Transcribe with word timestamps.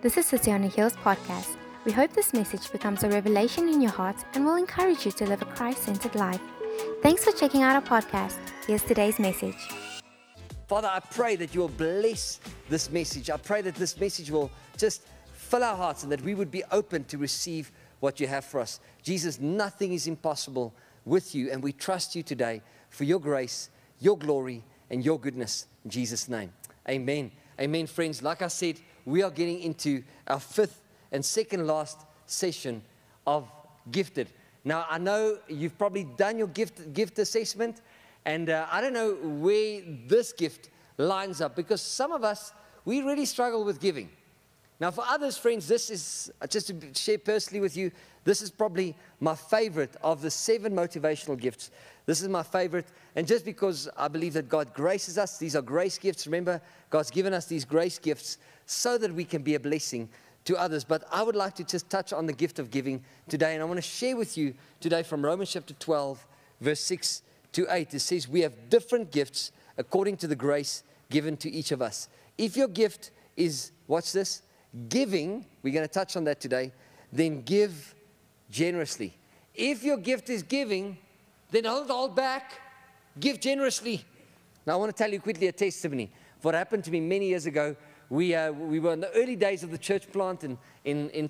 This 0.00 0.16
is 0.16 0.26
City 0.26 0.52
on 0.52 0.62
a 0.62 0.68
Hills 0.68 0.92
podcast. 0.92 1.56
We 1.84 1.90
hope 1.90 2.12
this 2.12 2.32
message 2.32 2.70
becomes 2.70 3.02
a 3.02 3.08
revelation 3.08 3.68
in 3.68 3.80
your 3.80 3.90
heart 3.90 4.14
and 4.34 4.46
will 4.46 4.54
encourage 4.54 5.04
you 5.04 5.10
to 5.10 5.26
live 5.26 5.42
a 5.42 5.44
Christ 5.44 5.82
centered 5.82 6.14
life. 6.14 6.40
Thanks 7.02 7.24
for 7.24 7.32
checking 7.32 7.62
out 7.62 7.74
our 7.74 7.82
podcast. 8.00 8.36
Here's 8.64 8.84
today's 8.84 9.18
message. 9.18 9.56
Father, 10.68 10.86
I 10.86 11.00
pray 11.00 11.34
that 11.34 11.52
you'll 11.52 11.66
bless 11.66 12.38
this 12.68 12.92
message. 12.92 13.28
I 13.28 13.38
pray 13.38 13.60
that 13.62 13.74
this 13.74 13.98
message 13.98 14.30
will 14.30 14.52
just 14.76 15.02
fill 15.32 15.64
our 15.64 15.74
hearts 15.74 16.04
and 16.04 16.12
that 16.12 16.22
we 16.22 16.36
would 16.36 16.52
be 16.52 16.62
open 16.70 17.02
to 17.06 17.18
receive 17.18 17.72
what 17.98 18.20
you 18.20 18.28
have 18.28 18.44
for 18.44 18.60
us. 18.60 18.78
Jesus, 19.02 19.40
nothing 19.40 19.94
is 19.94 20.06
impossible 20.06 20.72
with 21.06 21.34
you, 21.34 21.50
and 21.50 21.60
we 21.60 21.72
trust 21.72 22.14
you 22.14 22.22
today 22.22 22.62
for 22.88 23.02
your 23.02 23.18
grace, 23.18 23.70
your 23.98 24.16
glory, 24.16 24.62
and 24.90 25.04
your 25.04 25.18
goodness. 25.18 25.66
In 25.84 25.90
Jesus' 25.90 26.28
name. 26.28 26.52
Amen. 26.88 27.32
Amen, 27.60 27.88
friends. 27.88 28.22
Like 28.22 28.42
I 28.42 28.48
said, 28.48 28.78
we 29.08 29.22
are 29.22 29.30
getting 29.30 29.60
into 29.60 30.02
our 30.26 30.38
fifth 30.38 30.82
and 31.12 31.24
second 31.24 31.66
last 31.66 32.00
session 32.26 32.82
of 33.26 33.50
gifted. 33.90 34.28
Now, 34.64 34.86
I 34.88 34.98
know 34.98 35.38
you've 35.48 35.78
probably 35.78 36.04
done 36.04 36.36
your 36.36 36.48
gift, 36.48 36.92
gift 36.92 37.18
assessment, 37.18 37.80
and 38.26 38.50
uh, 38.50 38.66
I 38.70 38.82
don't 38.82 38.92
know 38.92 39.14
where 39.14 39.80
this 40.06 40.32
gift 40.32 40.68
lines 40.98 41.40
up 41.40 41.56
because 41.56 41.80
some 41.80 42.12
of 42.12 42.22
us, 42.22 42.52
we 42.84 43.00
really 43.00 43.24
struggle 43.24 43.64
with 43.64 43.80
giving. 43.80 44.10
Now, 44.80 44.92
for 44.92 45.04
others, 45.08 45.36
friends, 45.36 45.66
this 45.66 45.90
is 45.90 46.30
uh, 46.40 46.46
just 46.46 46.68
to 46.68 46.76
share 46.94 47.18
personally 47.18 47.60
with 47.60 47.76
you, 47.76 47.90
this 48.22 48.42
is 48.42 48.50
probably 48.50 48.94
my 49.18 49.34
favorite 49.34 49.96
of 50.02 50.22
the 50.22 50.30
seven 50.30 50.72
motivational 50.72 51.38
gifts. 51.38 51.70
This 52.06 52.22
is 52.22 52.28
my 52.28 52.44
favorite. 52.44 52.86
And 53.16 53.26
just 53.26 53.44
because 53.44 53.88
I 53.96 54.06
believe 54.06 54.34
that 54.34 54.48
God 54.48 54.72
graces 54.74 55.18
us, 55.18 55.36
these 55.36 55.56
are 55.56 55.62
grace 55.62 55.98
gifts. 55.98 56.26
Remember, 56.26 56.60
God's 56.90 57.10
given 57.10 57.32
us 57.32 57.46
these 57.46 57.64
grace 57.64 57.98
gifts 57.98 58.38
so 58.66 58.98
that 58.98 59.12
we 59.12 59.24
can 59.24 59.42
be 59.42 59.56
a 59.56 59.60
blessing 59.60 60.08
to 60.44 60.56
others. 60.56 60.84
But 60.84 61.04
I 61.10 61.22
would 61.22 61.36
like 61.36 61.56
to 61.56 61.64
just 61.64 61.90
touch 61.90 62.12
on 62.12 62.26
the 62.26 62.32
gift 62.32 62.60
of 62.60 62.70
giving 62.70 63.02
today. 63.28 63.54
And 63.54 63.62
I 63.62 63.66
want 63.66 63.78
to 63.78 63.82
share 63.82 64.16
with 64.16 64.38
you 64.38 64.54
today 64.80 65.02
from 65.02 65.24
Romans 65.24 65.50
chapter 65.50 65.74
12, 65.74 66.24
verse 66.60 66.80
6 66.80 67.22
to 67.52 67.66
8. 67.68 67.94
It 67.94 68.00
says, 68.00 68.28
We 68.28 68.42
have 68.42 68.70
different 68.70 69.10
gifts 69.10 69.50
according 69.76 70.18
to 70.18 70.28
the 70.28 70.36
grace 70.36 70.84
given 71.10 71.36
to 71.38 71.50
each 71.50 71.72
of 71.72 71.82
us. 71.82 72.08
If 72.36 72.56
your 72.56 72.68
gift 72.68 73.10
is, 73.36 73.72
watch 73.88 74.12
this, 74.12 74.42
giving, 74.88 75.44
we're 75.62 75.74
going 75.74 75.86
to 75.86 75.92
touch 75.92 76.16
on 76.16 76.24
that 76.24 76.40
today, 76.40 76.72
then 77.12 77.42
give 77.42 77.94
generously. 78.50 79.14
If 79.54 79.82
your 79.82 79.96
gift 79.96 80.30
is 80.30 80.42
giving, 80.42 80.98
then 81.50 81.64
hold 81.64 81.90
all 81.90 82.08
back, 82.08 82.60
give 83.18 83.40
generously. 83.40 84.04
Now, 84.66 84.74
I 84.74 84.76
want 84.76 84.94
to 84.94 85.02
tell 85.02 85.12
you 85.12 85.20
quickly 85.20 85.46
a 85.48 85.52
testimony. 85.52 86.10
Of 86.38 86.44
what 86.44 86.54
happened 86.54 86.84
to 86.84 86.90
me 86.90 87.00
many 87.00 87.28
years 87.28 87.46
ago 87.46 87.76
we, 88.10 88.34
uh, 88.34 88.52
we 88.52 88.80
were 88.80 88.92
in 88.92 89.00
the 89.00 89.10
early 89.12 89.36
days 89.36 89.62
of 89.62 89.70
the 89.70 89.78
church 89.78 90.10
plant 90.10 90.44
in, 90.44 90.58
in, 90.84 91.10
in. 91.10 91.28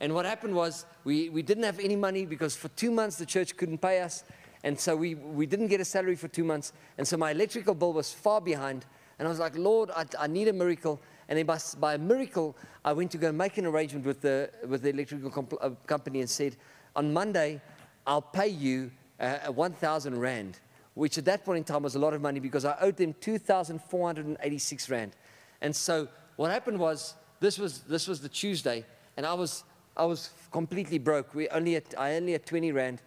And 0.00 0.14
what 0.14 0.24
happened 0.24 0.54
was 0.54 0.86
we, 1.04 1.28
we 1.30 1.42
didn't 1.42 1.64
have 1.64 1.80
any 1.80 1.96
money 1.96 2.26
because 2.26 2.54
for 2.54 2.68
two 2.68 2.90
months 2.90 3.16
the 3.16 3.26
church 3.26 3.56
couldn't 3.56 3.78
pay 3.78 4.00
us. 4.00 4.24
And 4.62 4.78
so 4.78 4.94
we, 4.94 5.14
we 5.14 5.46
didn't 5.46 5.68
get 5.68 5.80
a 5.80 5.84
salary 5.84 6.16
for 6.16 6.28
two 6.28 6.44
months. 6.44 6.72
And 6.98 7.08
so 7.08 7.16
my 7.16 7.32
electrical 7.32 7.74
bill 7.74 7.92
was 7.92 8.12
far 8.12 8.40
behind. 8.40 8.86
And 9.18 9.26
I 9.26 9.30
was 9.30 9.40
like, 9.40 9.56
Lord, 9.56 9.90
I, 9.90 10.04
I 10.18 10.26
need 10.26 10.48
a 10.48 10.52
miracle. 10.52 11.00
And 11.30 11.38
then 11.38 11.46
by, 11.46 11.58
by 11.78 11.94
a 11.94 11.98
miracle, 11.98 12.56
I 12.84 12.92
went 12.92 13.10
to 13.12 13.18
go 13.18 13.32
make 13.32 13.56
an 13.56 13.64
arrangement 13.64 14.04
with 14.04 14.20
the, 14.20 14.50
with 14.66 14.82
the 14.82 14.90
electrical 14.90 15.30
comp- 15.30 15.54
uh, 15.60 15.70
company 15.86 16.20
and 16.20 16.28
said, 16.28 16.56
on 16.96 17.12
Monday, 17.12 17.62
I'll 18.06 18.20
pay 18.20 18.48
you 18.48 18.90
uh, 19.20 19.52
1,000 19.52 20.18
Rand, 20.18 20.58
which 20.94 21.16
at 21.16 21.24
that 21.26 21.44
point 21.44 21.58
in 21.58 21.64
time 21.64 21.84
was 21.84 21.94
a 21.94 21.98
lot 21.98 22.14
of 22.14 22.20
money 22.20 22.40
because 22.40 22.64
I 22.64 22.76
owed 22.80 22.96
them 22.96 23.14
2,486 23.20 24.90
Rand. 24.90 25.12
And 25.60 25.74
so 25.74 26.08
what 26.36 26.50
happened 26.50 26.78
was 26.78 27.14
this 27.38 27.58
was 27.58 27.80
this 27.80 28.08
was 28.08 28.20
the 28.20 28.28
Tuesday, 28.28 28.84
and 29.16 29.24
I 29.24 29.34
was 29.34 29.64
I 29.96 30.04
was 30.04 30.30
completely 30.50 30.98
broke. 30.98 31.34
We 31.34 31.48
only 31.50 31.74
had, 31.74 31.84
I 31.96 32.14
only 32.14 32.32
had 32.32 32.46
20 32.46 32.72
rand 32.72 33.02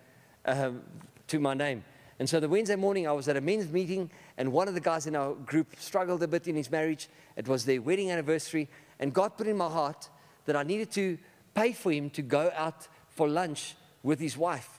um, 0.46 0.82
to 1.28 1.40
my 1.40 1.54
name. 1.54 1.84
And 2.24 2.30
so 2.30 2.40
the 2.40 2.48
Wednesday 2.48 2.78
morning, 2.78 3.06
I 3.06 3.12
was 3.12 3.28
at 3.28 3.36
a 3.36 3.42
men's 3.42 3.70
meeting, 3.70 4.10
and 4.38 4.54
one 4.54 4.70
of 4.70 4.76
the 4.76 4.80
guys 4.80 5.08
in 5.08 5.14
our 5.14 5.34
group 5.34 5.76
struggled 5.78 6.24
a 6.24 6.28
bit 6.30 6.48
in 6.48 6.56
his 6.56 6.72
marriage. 6.72 7.10
It 7.36 7.50
was 7.50 7.66
their 7.66 7.82
wedding 7.82 8.12
anniversary, 8.12 8.70
and 8.98 9.14
God 9.14 9.36
put 9.36 9.46
in 9.46 9.58
my 9.58 9.68
heart 9.68 10.08
that 10.46 10.56
I 10.56 10.64
needed 10.64 10.90
to 10.92 11.18
pay 11.54 11.74
for 11.74 11.92
him 11.92 12.10
to 12.12 12.22
go 12.22 12.50
out 12.56 12.88
for 13.10 13.28
lunch 13.28 13.76
with 14.04 14.22
his 14.22 14.38
wife. 14.38 14.70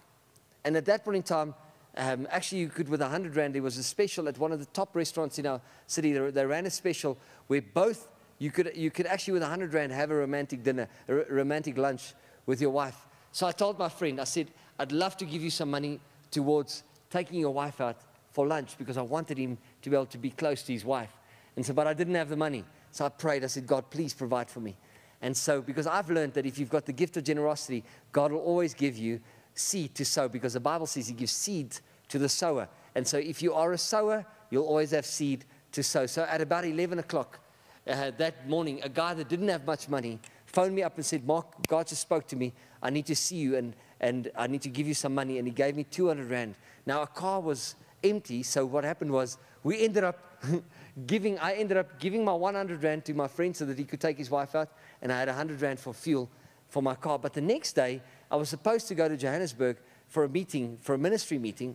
And 0.65 0.75
at 0.75 0.87
that 0.87 1.05
point 1.05 1.19
in 1.19 1.23
time, 1.23 1.55
um, 1.99 2.27
actually, 2.31 2.63
you 2.63 2.71
could 2.71 2.89
with 2.89 3.03
100 3.03 3.37
Rand. 3.37 3.55
There 3.55 3.63
was 3.63 3.77
a 3.77 3.83
special 3.83 4.27
at 4.27 4.39
one 4.39 4.51
of 4.51 4.59
the 4.59 4.65
top 4.65 4.97
restaurants 4.97 5.39
in 5.39 5.45
our 5.45 5.61
city. 5.87 6.15
They, 6.15 6.31
they 6.31 6.47
ran 6.47 6.65
a 6.65 6.71
special 6.71 7.19
where 7.49 7.61
both, 7.61 8.09
you 8.39 8.51
could, 8.51 8.73
you 8.75 8.91
could 8.91 9.05
actually 9.05 9.35
with 9.35 9.43
100 9.43 9.75
Rand 9.75 9.93
have 9.93 10.11
a 10.11 10.15
romantic 10.15 10.63
dinner, 10.63 10.89
a 11.09 11.15
romantic 11.29 11.77
lunch 11.77 12.15
with 12.47 12.63
your 12.63 12.71
wife. 12.71 13.07
So 13.33 13.47
I 13.47 13.53
told 13.53 13.79
my 13.79 13.91
friend, 13.91 14.19
I 14.19 14.25
said, 14.25 14.51
I'd 14.79 14.93
love 14.93 15.19
to 15.19 15.27
give 15.27 15.43
you 15.43 15.51
some 15.51 15.71
money 15.71 16.01
towards 16.31 16.85
taking 17.11 17.41
your 17.41 17.53
wife 17.53 17.81
out 17.81 17.97
for 18.33 18.47
lunch 18.47 18.77
because 18.79 18.97
I 18.97 19.03
wanted 19.03 19.39
him 19.39 19.59
to 19.83 19.91
be 19.91 19.97
able 19.97 20.07
to 20.07 20.19
be 20.19 20.31
close 20.31 20.63
to 20.65 20.73
his 20.73 20.85
wife. 20.85 21.17
And 21.57 21.65
so, 21.65 21.73
but 21.73 21.87
I 21.87 21.95
didn't 21.95 22.17
have 22.17 22.29
the 22.29 22.37
money. 22.37 22.65
So 22.91 23.05
I 23.05 23.09
prayed. 23.09 23.45
I 23.45 23.47
said, 23.47 23.67
God, 23.67 23.91
please 23.91 24.13
provide 24.13 24.51
for 24.51 24.61
me. 24.61 24.77
And 25.23 25.37
so, 25.37 25.63
because 25.63 25.87
I've 25.87 26.11
learned 26.11 26.35
that 26.35 26.45
if 26.45 26.59
you've 26.59 26.69
got 26.69 26.85
the 26.85 26.93
gift 26.93 27.17
of 27.17 27.25
generosity, 27.25 27.85
God 28.13 28.33
will 28.33 28.41
always 28.41 28.75
give 28.75 28.97
you 28.97 29.21
seed 29.55 29.95
to 29.95 30.05
sow 30.05 30.29
because 30.29 30.53
the 30.53 30.61
Bible 30.61 30.87
says 30.87 31.09
He 31.09 31.15
gives 31.15 31.33
seed 31.33 31.79
to 32.09 32.19
the 32.19 32.29
sower. 32.29 32.69
And 32.95 33.07
so, 33.07 33.19
if 33.19 33.41
you 33.43 33.55
are 33.55 33.73
a 33.73 33.79
sower, 33.79 34.27
you'll 34.51 34.67
always 34.67 34.91
have 34.91 35.07
seed 35.07 35.45
to 35.73 35.83
sow. 35.83 36.07
So, 36.07 36.25
at 36.25 36.41
about 36.41 36.65
11 36.65 36.99
o'clock 36.99 37.41
uh, 37.87 38.11
that 38.19 38.49
morning, 38.49 38.81
a 38.83 38.89
guy 38.89 39.15
that 39.15 39.29
didn't 39.29 39.49
have 39.49 39.65
much 39.65 39.89
money 39.89 40.19
phoned 40.47 40.75
me 40.75 40.83
up 40.83 40.97
and 40.97 41.07
said, 41.07 41.27
Mark, 41.27 41.67
God 41.67 41.87
just 41.87 42.03
spoke 42.03 42.27
to 42.29 42.37
me. 42.37 42.53
I 42.83 42.91
need 42.91 43.07
to 43.07 43.17
see 43.17 43.37
you 43.37 43.57
and, 43.57 43.75
and 44.05 44.31
I 44.37 44.47
need 44.49 44.61
to 44.63 44.69
give 44.69 44.87
you 44.87 44.93
some 44.93 45.15
money. 45.15 45.39
And 45.39 45.49
he 45.49 45.55
gave 45.55 45.77
me 45.77 45.85
200 45.85 46.31
Rand. 46.31 46.57
Now, 46.85 47.01
our 47.01 47.07
car 47.07 47.41
was 47.41 47.75
empty. 48.03 48.43
So, 48.43 48.67
what 48.67 48.85
happened 48.85 49.11
was 49.11 49.39
we 49.63 49.83
ended 49.83 50.05
up 50.05 50.45
giving, 51.07 51.39
I 51.39 51.55
ended 51.55 51.79
up 51.79 51.99
giving 51.99 52.23
my 52.23 52.35
100 52.35 52.83
Rand 52.83 53.07
to 53.07 53.15
my 53.15 53.27
friend 53.27 53.57
so 53.57 53.65
that 53.65 53.79
he 53.79 53.85
could 53.85 54.03
take 54.03 54.19
his 54.19 54.29
wife 54.31 54.55
out. 54.55 54.69
And 55.01 55.11
I 55.11 55.19
had 55.19 55.29
100 55.29 55.59
Rand 55.63 55.81
for 55.81 55.95
fuel 55.95 56.31
for 56.69 56.83
my 56.83 56.95
car. 56.95 57.19
But 57.19 57.33
the 57.33 57.41
next 57.41 57.73
day, 57.73 58.03
I 58.31 58.37
was 58.37 58.51
supposed 58.51 58.89
to 58.89 58.95
go 58.95 59.09
to 59.09 59.17
Johannesburg 59.17 59.79
for 60.07 60.25
a 60.25 60.29
meeting, 60.29 60.77
for 60.83 60.95
a 60.95 60.99
ministry 60.99 61.39
meeting. 61.39 61.75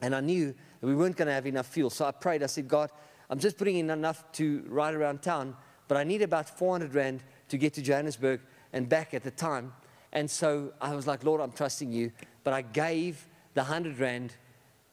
And 0.00 0.14
I 0.14 0.20
knew 0.20 0.54
that 0.80 0.86
we 0.86 0.94
weren't 0.94 1.16
going 1.16 1.26
to 1.26 1.34
have 1.34 1.46
enough 1.46 1.66
fuel. 1.66 1.90
So 1.90 2.04
I 2.04 2.12
prayed. 2.12 2.44
I 2.44 2.46
said, 2.46 2.68
God, 2.68 2.88
I'm 3.28 3.40
just 3.40 3.58
putting 3.58 3.78
in 3.78 3.90
enough 3.90 4.30
to 4.34 4.62
ride 4.68 4.94
around 4.94 5.22
town, 5.22 5.56
but 5.88 5.96
I 5.96 6.04
need 6.04 6.22
about 6.22 6.56
400 6.56 6.94
Rand 6.94 7.24
to 7.48 7.58
get 7.58 7.74
to 7.74 7.82
Johannesburg 7.82 8.40
and 8.72 8.88
back 8.88 9.12
at 9.12 9.24
the 9.24 9.32
time. 9.32 9.72
And 10.12 10.30
so 10.30 10.72
I 10.80 10.94
was 10.94 11.06
like, 11.06 11.24
Lord, 11.24 11.40
I'm 11.40 11.52
trusting 11.52 11.92
you. 11.92 12.12
But 12.44 12.54
I 12.54 12.62
gave 12.62 13.26
the 13.54 13.62
100 13.62 13.98
Rand 13.98 14.34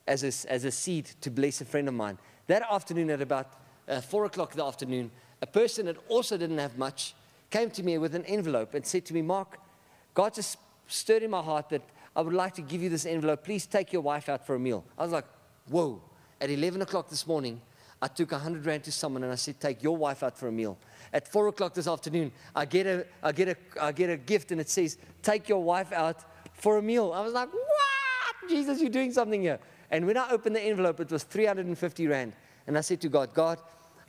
as 0.07 0.23
a, 0.23 0.51
as 0.51 0.65
a 0.65 0.71
seed 0.71 1.09
to 1.21 1.29
bless 1.29 1.61
a 1.61 1.65
friend 1.65 1.87
of 1.87 1.93
mine. 1.93 2.17
That 2.47 2.63
afternoon, 2.69 3.09
at 3.09 3.21
about 3.21 3.53
uh, 3.87 4.01
4 4.01 4.25
o'clock 4.25 4.51
in 4.51 4.57
the 4.57 4.65
afternoon, 4.65 5.11
a 5.41 5.47
person 5.47 5.85
that 5.85 5.97
also 6.07 6.37
didn't 6.37 6.57
have 6.57 6.77
much 6.77 7.13
came 7.49 7.69
to 7.71 7.83
me 7.83 7.97
with 7.97 8.15
an 8.15 8.25
envelope 8.25 8.73
and 8.73 8.85
said 8.85 9.05
to 9.05 9.13
me, 9.13 9.21
Mark, 9.21 9.59
God 10.13 10.33
just 10.33 10.57
stirred 10.87 11.23
in 11.23 11.31
my 11.31 11.41
heart 11.41 11.69
that 11.69 11.81
I 12.15 12.21
would 12.21 12.33
like 12.33 12.55
to 12.55 12.61
give 12.61 12.81
you 12.81 12.89
this 12.89 13.05
envelope. 13.05 13.43
Please 13.43 13.65
take 13.65 13.93
your 13.93 14.01
wife 14.01 14.29
out 14.29 14.45
for 14.45 14.55
a 14.55 14.59
meal. 14.59 14.83
I 14.97 15.03
was 15.03 15.11
like, 15.11 15.25
whoa. 15.69 16.01
At 16.41 16.49
11 16.49 16.81
o'clock 16.81 17.09
this 17.09 17.27
morning, 17.27 17.61
I 18.01 18.07
took 18.07 18.31
100 18.31 18.65
Rand 18.65 18.83
to 18.85 18.91
someone 18.91 19.23
and 19.23 19.31
I 19.31 19.35
said, 19.35 19.59
take 19.59 19.83
your 19.83 19.97
wife 19.97 20.23
out 20.23 20.37
for 20.37 20.47
a 20.47 20.51
meal. 20.51 20.77
At 21.11 21.27
4 21.27 21.47
o'clock 21.47 21.73
this 21.73 21.87
afternoon, 21.87 22.31
I 22.55 22.65
get, 22.65 22.87
a, 22.87 23.05
I, 23.21 23.31
get 23.31 23.49
a, 23.49 23.57
I 23.81 23.91
get 23.91 24.09
a 24.09 24.17
gift 24.17 24.51
and 24.51 24.61
it 24.61 24.69
says, 24.69 24.97
take 25.21 25.49
your 25.49 25.61
wife 25.61 25.91
out 25.91 26.23
for 26.53 26.77
a 26.77 26.81
meal. 26.81 27.11
I 27.13 27.21
was 27.21 27.33
like, 27.33 27.51
what? 27.51 28.49
Jesus, 28.49 28.79
you're 28.79 28.89
doing 28.89 29.11
something 29.11 29.41
here. 29.41 29.59
And 29.91 30.05
when 30.05 30.17
I 30.17 30.29
opened 30.29 30.55
the 30.55 30.61
envelope, 30.61 30.99
it 30.99 31.11
was 31.11 31.23
350 31.23 32.07
Rand. 32.07 32.33
And 32.67 32.77
I 32.77 32.81
said 32.81 33.01
to 33.01 33.09
God, 33.09 33.33
God, 33.33 33.59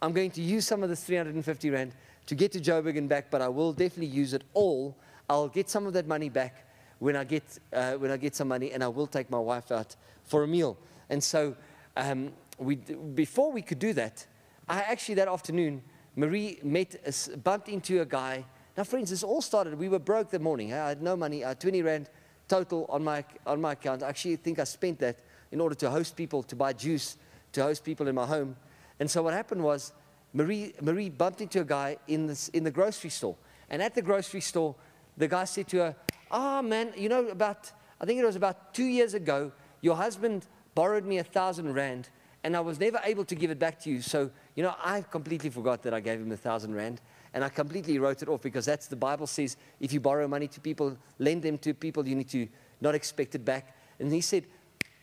I'm 0.03 0.13
going 0.13 0.31
to 0.33 0.43
use 0.43 0.67
some 0.67 0.83
of 0.83 0.89
this 0.89 1.03
350 1.05 1.71
Rand 1.71 1.93
to 2.27 2.35
get 2.35 2.53
to 2.53 2.61
Joburg 2.61 2.97
and 2.97 3.09
back, 3.09 3.31
but 3.31 3.43
I 3.43 3.49
will 3.49 3.73
definitely 3.73 4.07
use 4.07 4.35
it 4.35 4.45
all. 4.55 4.97
I'll 5.29 5.49
get 5.49 5.69
some 5.69 5.87
of 5.87 5.93
that 5.95 6.07
money 6.07 6.29
back 6.29 6.67
when 6.99 7.17
I 7.17 7.25
get, 7.25 7.43
uh, 7.73 7.95
when 7.95 8.11
I 8.11 8.17
get 8.17 8.37
some 8.37 8.49
money, 8.49 8.73
and 8.73 8.85
I 8.85 8.89
will 8.89 9.07
take 9.07 9.31
my 9.31 9.39
wife 9.39 9.73
out 9.73 9.97
for 10.25 10.43
a 10.43 10.47
meal. 10.47 10.77
And 11.09 11.23
so, 11.23 11.57
um, 11.97 12.33
we, 12.61 12.77
before 12.77 13.51
we 13.51 13.63
could 13.63 13.79
do 13.79 13.93
that, 13.95 14.27
I 14.69 14.81
actually 14.83 15.17
that 15.17 15.29
afternoon, 15.29 15.83
Marie 16.15 16.59
met, 16.63 16.95
bumped 17.43 17.69
into 17.69 18.03
a 18.03 18.05
guy. 18.05 18.45
Now, 18.77 18.85
friends, 18.85 19.11
this 19.11 19.25
all 19.25 19.43
started. 19.43 19.75
We 19.75 19.89
were 19.89 19.99
broke 19.99 20.31
that 20.31 20.43
morning. 20.43 20.73
I 20.73 20.91
had 20.91 21.03
no 21.03 21.17
money. 21.17 21.45
I 21.45 21.49
had 21.49 21.61
20 21.61 21.83
rand 21.83 22.11
total 22.49 22.87
on 22.89 23.03
my 23.03 23.25
on 23.47 23.61
my 23.61 23.73
account. 23.73 24.03
I 24.03 24.09
actually 24.09 24.37
think 24.37 24.59
I 24.59 24.65
spent 24.65 24.99
that 24.99 25.21
in 25.51 25.61
order 25.61 25.75
to 25.77 25.91
host 25.91 26.17
people, 26.17 26.43
to 26.45 26.57
buy 26.57 26.73
juice, 26.73 27.17
to 27.53 27.63
host 27.63 27.83
people 27.85 28.07
in 28.09 28.15
my 28.15 28.27
home. 28.27 28.57
And 28.99 29.11
so 29.11 29.23
what 29.23 29.35
happened 29.35 29.63
was, 29.63 29.93
Marie 30.33 30.75
Marie 30.81 31.09
bumped 31.09 31.41
into 31.41 31.61
a 31.61 31.65
guy 31.65 31.97
in 32.09 32.27
this 32.27 32.49
in 32.49 32.65
the 32.65 32.71
grocery 32.71 33.11
store. 33.11 33.37
And 33.71 33.81
at 33.81 33.95
the 33.95 34.03
grocery 34.03 34.41
store, 34.41 34.75
the 35.17 35.29
guy 35.29 35.45
said 35.45 35.69
to 35.69 35.79
her, 35.79 35.97
Ah, 36.31 36.59
oh, 36.59 36.63
man, 36.63 36.93
you 36.97 37.09
know, 37.09 37.27
about, 37.29 37.73
I 38.01 38.05
think 38.05 38.21
it 38.21 38.25
was 38.25 38.37
about 38.37 38.75
two 38.75 38.85
years 38.85 39.15
ago, 39.15 39.53
your 39.81 39.97
husband 39.97 40.47
borrowed 40.75 41.05
me 41.05 41.19
a 41.19 41.25
thousand 41.25 41.73
rand 41.73 42.09
and 42.43 42.57
I 42.57 42.61
was 42.61 42.81
never 42.81 43.01
able 43.05 43.25
to 43.27 43.35
give 43.35 43.51
it 43.51 43.59
back 43.59 43.79
to 43.81 43.91
you. 43.91 44.01
So, 44.01 44.31
you 44.55 44.63
know, 44.63 44.75
I 44.83 45.03
completely 45.03 45.51
forgot 45.51 45.83
that 45.83 45.93
I 45.93 46.01
gave 46.01 46.21
him 46.21 46.33
a 46.33 46.37
thousand 46.37 46.75
rand. 46.75 47.01
And 47.33 47.45
I 47.45 47.49
completely 47.49 47.99
wrote 47.99 48.23
it 48.23 48.29
off 48.29 48.43
because 48.43 48.65
that's 48.65 48.89
the 48.89 48.97
Bible 48.97 49.27
says 49.27 49.57
if 49.79 49.93
you 49.93 50.01
borrow 50.01 50.27
money 50.27 50.49
to 50.49 50.61
people, 50.61 50.97
lend 51.19 51.43
them 51.43 51.59
to 51.59 51.75
people, 51.75 52.07
you 52.09 52.17
need 52.17 52.31
to 52.31 52.49
not 52.81 52.95
expect 52.95 53.35
it 53.35 53.45
back. 53.45 53.77
And 53.99 54.13
he 54.13 54.21
said, 54.21 54.47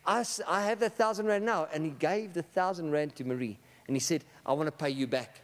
I, 0.05 0.25
I 0.47 0.63
have 0.63 0.79
that 0.79 0.97
thousand 0.97 1.27
rand 1.27 1.45
now. 1.45 1.67
And 1.71 1.85
he 1.85 1.91
gave 1.91 2.33
the 2.33 2.43
thousand 2.43 2.91
rand 2.91 3.15
to 3.17 3.23
Marie. 3.23 3.59
And 3.87 3.95
he 3.95 3.99
said, 3.99 4.25
I 4.45 4.53
want 4.53 4.67
to 4.67 4.71
pay 4.71 4.89
you 4.89 5.07
back. 5.07 5.41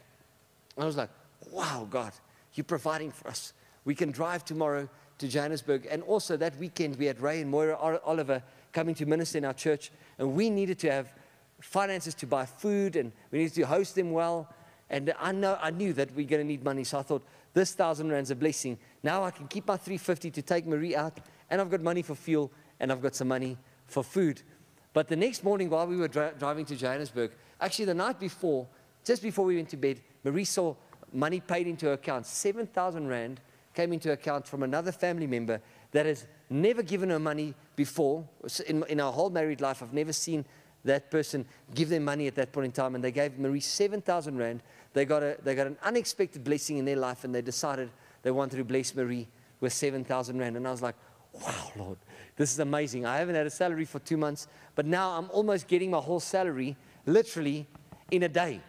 I 0.78 0.86
was 0.86 0.98
like, 0.98 1.10
wow, 1.52 1.88
God, 1.90 2.12
you're 2.56 2.64
providing 2.64 3.12
for 3.12 3.28
us. 3.28 3.54
We 3.86 3.94
can 3.94 4.12
drive 4.12 4.44
tomorrow 4.44 4.90
to 5.20 5.28
Johannesburg. 5.28 5.88
And 5.90 6.02
also 6.04 6.38
that 6.38 6.58
weekend, 6.58 6.98
we 6.98 7.06
had 7.06 7.22
Ray 7.22 7.42
and 7.42 7.52
Moira 7.52 7.78
Oliver 7.78 8.42
coming 8.72 8.96
to 8.96 9.06
minister 9.06 9.38
in 9.38 9.46
our 9.46 9.54
church. 9.54 9.92
And 10.18 10.34
we 10.34 10.50
needed 10.50 10.80
to 10.80 10.92
have 10.92 11.14
finances 11.64 12.14
to 12.16 12.28
buy 12.28 12.46
food 12.46 12.96
and 12.96 13.12
we 13.32 13.40
needed 13.40 13.54
to 13.56 13.64
host 13.64 13.96
them 13.96 14.12
well. 14.12 14.54
And 14.90 15.14
I, 15.20 15.32
know, 15.32 15.58
I 15.62 15.72
knew 15.72 15.94
that 15.94 16.14
we 16.14 16.24
are 16.24 16.28
going 16.28 16.42
to 16.42 16.48
need 16.48 16.64
money. 16.64 16.84
So 16.84 17.00
I 17.00 17.02
thought, 17.02 17.24
this 17.54 17.74
thousand 17.74 18.12
rand's 18.12 18.32
a 18.32 18.36
blessing. 18.36 18.78
Now 19.02 19.24
I 19.24 19.32
can 19.32 19.48
keep 19.48 19.68
my 19.68 19.78
350 19.78 20.32
to 20.32 20.42
take 20.42 20.66
Marie 20.66 20.96
out. 20.96 21.20
And 21.50 21.62
I've 21.62 21.70
got 21.70 21.82
money 21.82 22.02
for 22.02 22.16
fuel 22.16 22.52
and 22.80 22.92
I've 22.92 23.02
got 23.02 23.16
some 23.16 23.28
money 23.28 23.58
for 23.86 24.04
food. 24.04 24.42
But 24.92 25.08
the 25.08 25.16
next 25.16 25.44
morning, 25.44 25.70
while 25.70 25.88
we 25.88 25.98
were 25.98 26.08
dri- 26.08 26.32
driving 26.38 26.66
to 26.66 26.76
Johannesburg, 26.76 27.32
actually 27.62 27.86
the 27.86 27.94
night 27.94 28.20
before, 28.20 28.68
just 29.04 29.24
before 29.24 29.46
we 29.46 29.56
went 29.56 29.70
to 29.70 29.78
bed, 29.78 30.02
Marie 30.24 30.46
saw 30.46 30.76
money 31.12 31.40
paid 31.40 31.68
into 31.68 31.88
her 31.88 31.94
account. 31.94 32.26
7,000 32.26 33.08
Rand 33.08 33.40
came 33.74 33.94
into 33.94 34.12
account 34.12 34.48
from 34.48 34.64
another 34.64 34.92
family 34.92 35.28
member 35.28 35.62
that 35.92 36.06
has 36.06 36.28
never 36.50 36.84
given 36.84 37.10
her 37.10 37.20
money 37.20 37.54
before. 37.76 38.28
In, 38.68 38.84
in 38.90 39.00
our 39.00 39.12
whole 39.12 39.30
married 39.30 39.62
life, 39.62 39.82
I've 39.82 39.94
never 39.94 40.14
seen 40.14 40.46
that 40.86 41.10
person 41.10 41.46
give 41.74 41.90
them 41.90 42.04
money 42.04 42.28
at 42.28 42.36
that 42.36 42.52
point 42.52 42.66
in 42.66 42.72
time. 42.72 42.96
And 42.96 43.04
they 43.04 43.12
gave 43.12 43.40
Marie 43.40 43.60
7,000 43.60 44.38
Rand. 44.38 44.62
They 44.94 45.06
got, 45.06 45.24
a, 45.24 45.38
they 45.44 45.56
got 45.56 45.68
an 45.68 45.78
unexpected 45.84 46.44
blessing 46.44 46.78
in 46.78 46.86
their 46.86 46.98
life, 46.98 47.24
and 47.24 47.34
they 47.34 47.42
decided 47.42 47.90
they 48.22 48.32
wanted 48.32 48.58
to 48.58 48.64
bless 48.64 48.94
Marie 48.94 49.28
with 49.60 49.74
7,000 49.74 50.38
Rand. 50.38 50.58
And 50.58 50.68
I 50.68 50.72
was 50.72 50.82
like, 50.82 50.96
wow, 51.34 51.72
Lord, 51.76 51.98
this 52.36 52.52
is 52.52 52.60
amazing. 52.60 53.06
I 53.06 53.18
haven't 53.18 53.36
had 53.36 53.48
a 53.48 53.52
salary 53.52 53.86
for 53.86 54.00
two 54.00 54.18
months, 54.18 54.48
but 54.76 54.86
now 54.86 55.12
I'm 55.12 55.30
almost 55.32 55.68
getting 55.68 55.92
my 55.92 56.00
whole 56.00 56.20
salary 56.20 56.76
literally 57.06 57.68
in 58.12 58.24
a 58.24 58.30
day. 58.30 58.62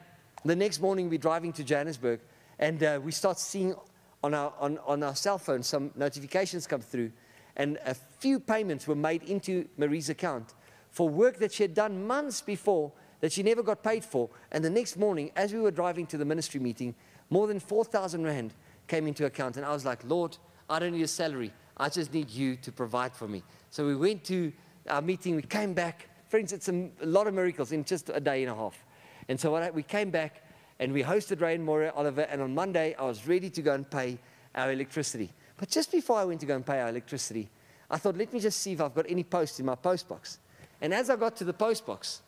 The 0.45 0.57
next 0.57 0.81
morning, 0.81 1.09
we're 1.09 1.19
driving 1.19 1.53
to 1.55 1.65
Johannesburg, 1.65 2.21
and 2.59 2.83
uh, 2.83 3.01
we 3.03 3.13
start 3.13 3.39
seeing 3.39 3.75
on 4.23 4.35
our, 4.35 4.53
on, 4.59 4.79
on 4.87 5.03
our 5.03 5.15
cell 5.15 5.39
phone 5.39 5.63
some 5.63 5.91
notifications 5.97 6.67
come 6.67 6.81
through, 6.81 7.13
and 7.57 7.79
a 7.85 7.95
few 7.95 8.41
payments 8.41 8.87
were 8.87 8.95
made 8.95 9.23
into 9.25 9.69
Marie's 9.77 10.09
account 10.09 10.55
for 10.95 11.09
work 11.09 11.39
that 11.39 11.53
she 11.53 11.65
had 11.65 11.75
done 11.75 12.07
months 12.07 12.41
before 12.41 12.93
that 13.21 13.33
she 13.33 13.43
never 13.43 13.65
got 13.65 13.83
paid 13.83 14.05
for. 14.05 14.31
And 14.53 14.65
the 14.65 14.71
next 14.71 14.97
morning, 14.97 15.33
as 15.35 15.53
we 15.53 15.59
were 15.59 15.73
driving 15.73 16.07
to 16.07 16.17
the 16.17 16.25
ministry 16.25 16.61
meeting, 16.61 16.95
more 17.31 17.49
than 17.49 17.59
4,000 17.59 18.25
Rand 18.25 18.55
came 18.87 19.09
into 19.09 19.27
account. 19.27 19.57
And 19.57 19.67
I 19.67 19.73
was 19.73 19.85
like, 19.85 20.05
Lord, 20.05 20.39
I 20.71 20.79
don't 20.79 20.93
need 20.93 21.03
a 21.03 21.09
salary. 21.09 21.53
I 21.77 21.89
just 21.89 22.15
need 22.15 22.31
you 22.31 22.55
to 22.57 22.71
provide 22.71 23.13
for 23.13 23.27
me. 23.27 23.43
So 23.71 23.85
we 23.85 23.97
went 23.97 24.23
to 24.27 24.53
our 24.89 25.03
meeting, 25.03 25.35
we 25.35 25.43
came 25.43 25.75
back. 25.75 26.09
Friends, 26.29 26.53
it's 26.53 26.69
a, 26.69 26.89
a 27.03 27.07
lot 27.07 27.27
of 27.27 27.35
miracles 27.35 27.73
in 27.73 27.83
just 27.83 28.09
a 28.11 28.21
day 28.21 28.45
and 28.45 28.53
a 28.53 28.55
half. 28.55 28.85
And 29.29 29.41
so 29.41 29.71
we 29.73 29.83
came 29.83 30.11
back 30.11 30.45
and 30.79 30.93
we 30.93 31.03
hosted 31.03 31.41
Ray 31.41 31.57
and 31.57 31.65
Moira 31.65 31.93
Oliver. 31.97 32.23
And 32.23 32.41
on 32.41 32.55
Monday, 32.55 32.95
I 32.97 33.03
was 33.03 33.27
ready 33.27 33.51
to 33.51 33.63
go 33.63 33.75
and 33.75 33.91
pay 33.91 34.17
our 34.55 34.71
electricity. 34.71 35.33
But 35.57 35.71
just 35.71 35.91
before 35.91 36.19
I 36.19 36.25
went 36.25 36.39
to 36.41 36.47
go 36.47 36.55
and 36.55 36.65
pay 36.65 36.81
our 36.81 36.89
electricity, 36.89 37.49
I 37.91 37.99
thought, 37.99 38.17
let 38.17 38.33
me 38.33 38.39
just 38.39 38.61
see 38.61 38.73
if 38.73 38.81
I've 38.81 38.95
got 38.95 39.07
any 39.09 39.25
posts 39.25 39.59
in 39.59 39.67
my 39.67 39.75
post 39.75 40.09
box. 40.09 40.39
And 40.81 40.93
as 40.93 41.11
I 41.11 41.17
got 41.17 41.37
to 41.37 41.45
the 41.45 41.53
post 41.53 41.87
box, 41.87 42.23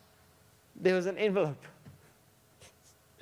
there 0.75 0.95
was 0.95 1.05
an 1.05 1.17
envelope. 1.17 1.63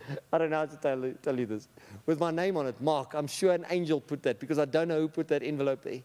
I 0.34 0.38
don't 0.38 0.50
know 0.50 0.58
how 0.58 0.66
to 0.66 0.78
tell 0.78 1.00
you, 1.06 1.18
tell 1.22 1.40
you 1.40 1.46
this. 1.46 1.68
With 2.06 2.20
my 2.20 2.32
name 2.32 2.58
on 2.58 2.68
it, 2.68 2.80
Mark. 2.82 3.14
I'm 3.14 3.28
sure 3.28 3.54
an 3.54 3.66
angel 3.70 4.00
put 4.00 4.24
that 4.24 4.40
because 4.40 4.60
I 4.60 4.66
don't 4.66 4.88
know 4.88 5.00
who 5.00 5.08
put 5.08 5.28
that 5.30 5.44
envelope 5.44 5.84
there. 5.84 6.02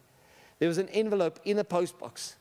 There 0.58 0.68
was 0.68 0.78
an 0.78 0.88
envelope 0.88 1.40
in 1.44 1.56
the 1.56 1.64
post 1.64 1.98
box. 1.98 2.36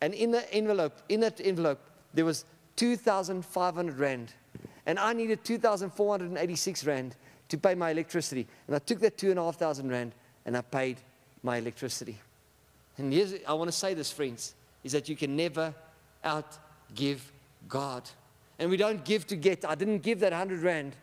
And 0.00 0.14
in 0.14 0.30
the 0.30 0.52
envelope, 0.52 1.00
in 1.08 1.20
that 1.20 1.40
envelope, 1.42 1.80
there 2.12 2.24
was 2.24 2.44
2,500 2.76 3.98
Rand. 3.98 4.32
And 4.84 4.98
I 4.98 5.12
needed 5.12 5.42
2,486 5.44 6.84
Rand 6.84 7.16
to 7.48 7.58
pay 7.58 7.74
my 7.74 7.90
electricity. 7.90 8.46
And 8.66 8.76
I 8.76 8.78
took 8.78 9.00
that 9.00 9.18
2,500 9.18 9.90
Rand 9.90 10.12
and 10.44 10.56
I 10.56 10.60
paid 10.60 10.98
my 11.42 11.56
electricity. 11.56 12.18
And 12.98 13.12
here's, 13.12 13.34
I 13.46 13.54
want 13.54 13.68
to 13.68 13.76
say 13.76 13.94
this, 13.94 14.12
friends, 14.12 14.54
is 14.84 14.92
that 14.92 15.08
you 15.08 15.16
can 15.16 15.36
never 15.36 15.74
outgive 16.26 17.20
God. 17.68 18.08
And 18.58 18.70
we 18.70 18.76
don't 18.76 19.04
give 19.04 19.26
to 19.28 19.36
get. 19.36 19.64
I 19.64 19.74
didn't 19.74 19.98
give 19.98 20.20
that 20.20 20.32
100 20.32 20.62
Rand 20.62 20.96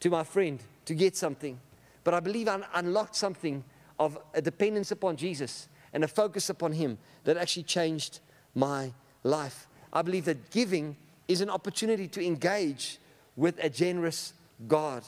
to 0.00 0.10
my 0.10 0.24
friend 0.24 0.60
to 0.86 0.94
get 0.94 1.16
something. 1.16 1.58
But 2.02 2.14
I 2.14 2.20
believe 2.20 2.48
I 2.48 2.60
unlocked 2.74 3.16
something 3.16 3.64
of 3.98 4.18
a 4.34 4.42
dependence 4.42 4.90
upon 4.90 5.16
Jesus 5.16 5.68
and 5.92 6.04
a 6.04 6.08
focus 6.08 6.50
upon 6.50 6.72
Him 6.72 6.98
that 7.24 7.36
actually 7.36 7.62
changed 7.62 8.20
my 8.54 8.92
life. 9.22 9.66
I 9.92 10.02
believe 10.02 10.24
that 10.26 10.50
giving 10.50 10.96
is 11.28 11.40
an 11.40 11.50
opportunity 11.50 12.08
to 12.08 12.24
engage 12.24 12.98
with 13.36 13.58
a 13.62 13.70
generous 13.70 14.34
God. 14.68 15.04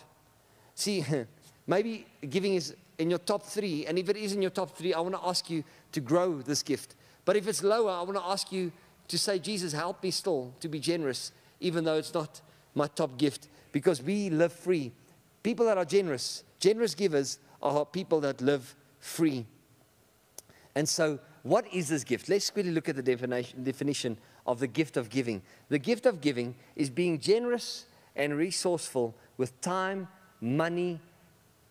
See, 0.74 1.04
maybe 1.66 2.06
giving 2.28 2.54
is 2.54 2.74
in 2.98 3.10
your 3.10 3.18
top 3.18 3.42
three, 3.42 3.84
and 3.86 3.98
if 3.98 4.08
it 4.08 4.16
is 4.16 4.32
in 4.32 4.40
your 4.40 4.50
top 4.50 4.76
three, 4.76 4.94
I 4.94 5.00
want 5.00 5.14
to 5.14 5.26
ask 5.26 5.50
you 5.50 5.64
to 5.92 6.00
grow 6.00 6.40
this 6.40 6.62
gift. 6.62 6.94
But 7.24 7.36
if 7.36 7.46
it's 7.48 7.62
lower, 7.62 7.90
I 7.90 8.02
want 8.02 8.16
to 8.16 8.24
ask 8.24 8.52
you 8.52 8.72
to 9.08 9.18
say, 9.18 9.38
Jesus, 9.38 9.72
help 9.72 10.02
me 10.02 10.10
still 10.10 10.54
to 10.60 10.68
be 10.68 10.78
generous, 10.78 11.32
even 11.60 11.84
though 11.84 11.96
it's 11.96 12.14
not 12.14 12.40
my 12.74 12.86
top 12.86 13.16
gift, 13.16 13.48
because 13.72 14.02
we 14.02 14.30
live 14.30 14.52
free. 14.52 14.92
People 15.42 15.66
that 15.66 15.78
are 15.78 15.84
generous, 15.84 16.44
generous 16.58 16.94
givers, 16.94 17.38
are 17.62 17.84
people 17.84 18.20
that 18.20 18.40
live 18.40 18.74
free. 18.98 19.46
And 20.74 20.88
so, 20.88 21.18
what 21.42 21.66
is 21.72 21.88
this 21.88 22.04
gift? 22.04 22.28
Let's 22.28 22.50
quickly 22.50 22.72
look 22.72 22.88
at 22.88 22.96
the 22.96 23.02
definition, 23.02 23.62
definition 23.62 24.18
of 24.46 24.58
the 24.58 24.66
gift 24.66 24.96
of 24.96 25.08
giving. 25.08 25.42
The 25.68 25.78
gift 25.78 26.06
of 26.06 26.20
giving 26.20 26.54
is 26.74 26.90
being 26.90 27.18
generous 27.18 27.86
and 28.14 28.36
resourceful 28.36 29.14
with 29.36 29.58
time, 29.60 30.08
money, 30.40 31.00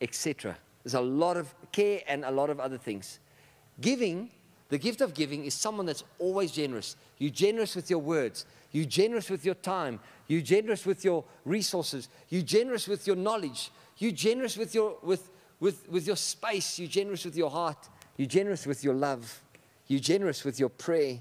etc. 0.02 0.58
There's 0.84 0.94
a 0.94 1.02
lot 1.02 1.38
of 1.38 1.54
care 1.72 2.02
and 2.08 2.24
a 2.24 2.32
lot 2.32 2.50
of 2.50 2.60
other 2.60 2.78
things. 2.78 3.20
Giving, 3.82 4.30
the 4.70 4.78
gift 4.78 5.02
of 5.02 5.14
giving, 5.14 5.46
is 5.46 5.54
someone 5.54 5.86
that's 5.86 6.04
always 6.20 6.52
generous. 6.52 6.96
You're 7.18 7.30
generous 7.30 7.76
with 7.76 7.90
your 7.90 8.00
words, 8.00 8.46
you're 8.72 8.86
generous 8.86 9.30
with 9.30 9.46
your 9.46 9.56
time, 9.56 10.00
you're 10.28 10.42
generous 10.42 10.86
with 10.86 11.06
your 11.06 11.24
resources, 11.46 12.10
you're 12.30 12.42
generous 12.42 12.88
with 12.88 13.06
your 13.08 13.16
knowledge, 13.16 13.72
you're 13.98 14.12
generous 14.12 14.58
with 14.58 14.74
your, 14.74 14.98
with, 15.02 15.30
with, 15.60 15.88
with 15.90 16.08
your 16.08 16.16
space, 16.18 16.80
you're 16.80 16.90
generous 16.90 17.26
with 17.26 17.36
your 17.36 17.50
heart. 17.50 17.90
You're 18.18 18.28
generous 18.28 18.66
with 18.66 18.84
your 18.84 18.94
love. 18.94 19.42
You're 19.88 20.00
generous 20.00 20.44
with 20.44 20.60
your 20.60 20.70
prayer. 20.70 21.20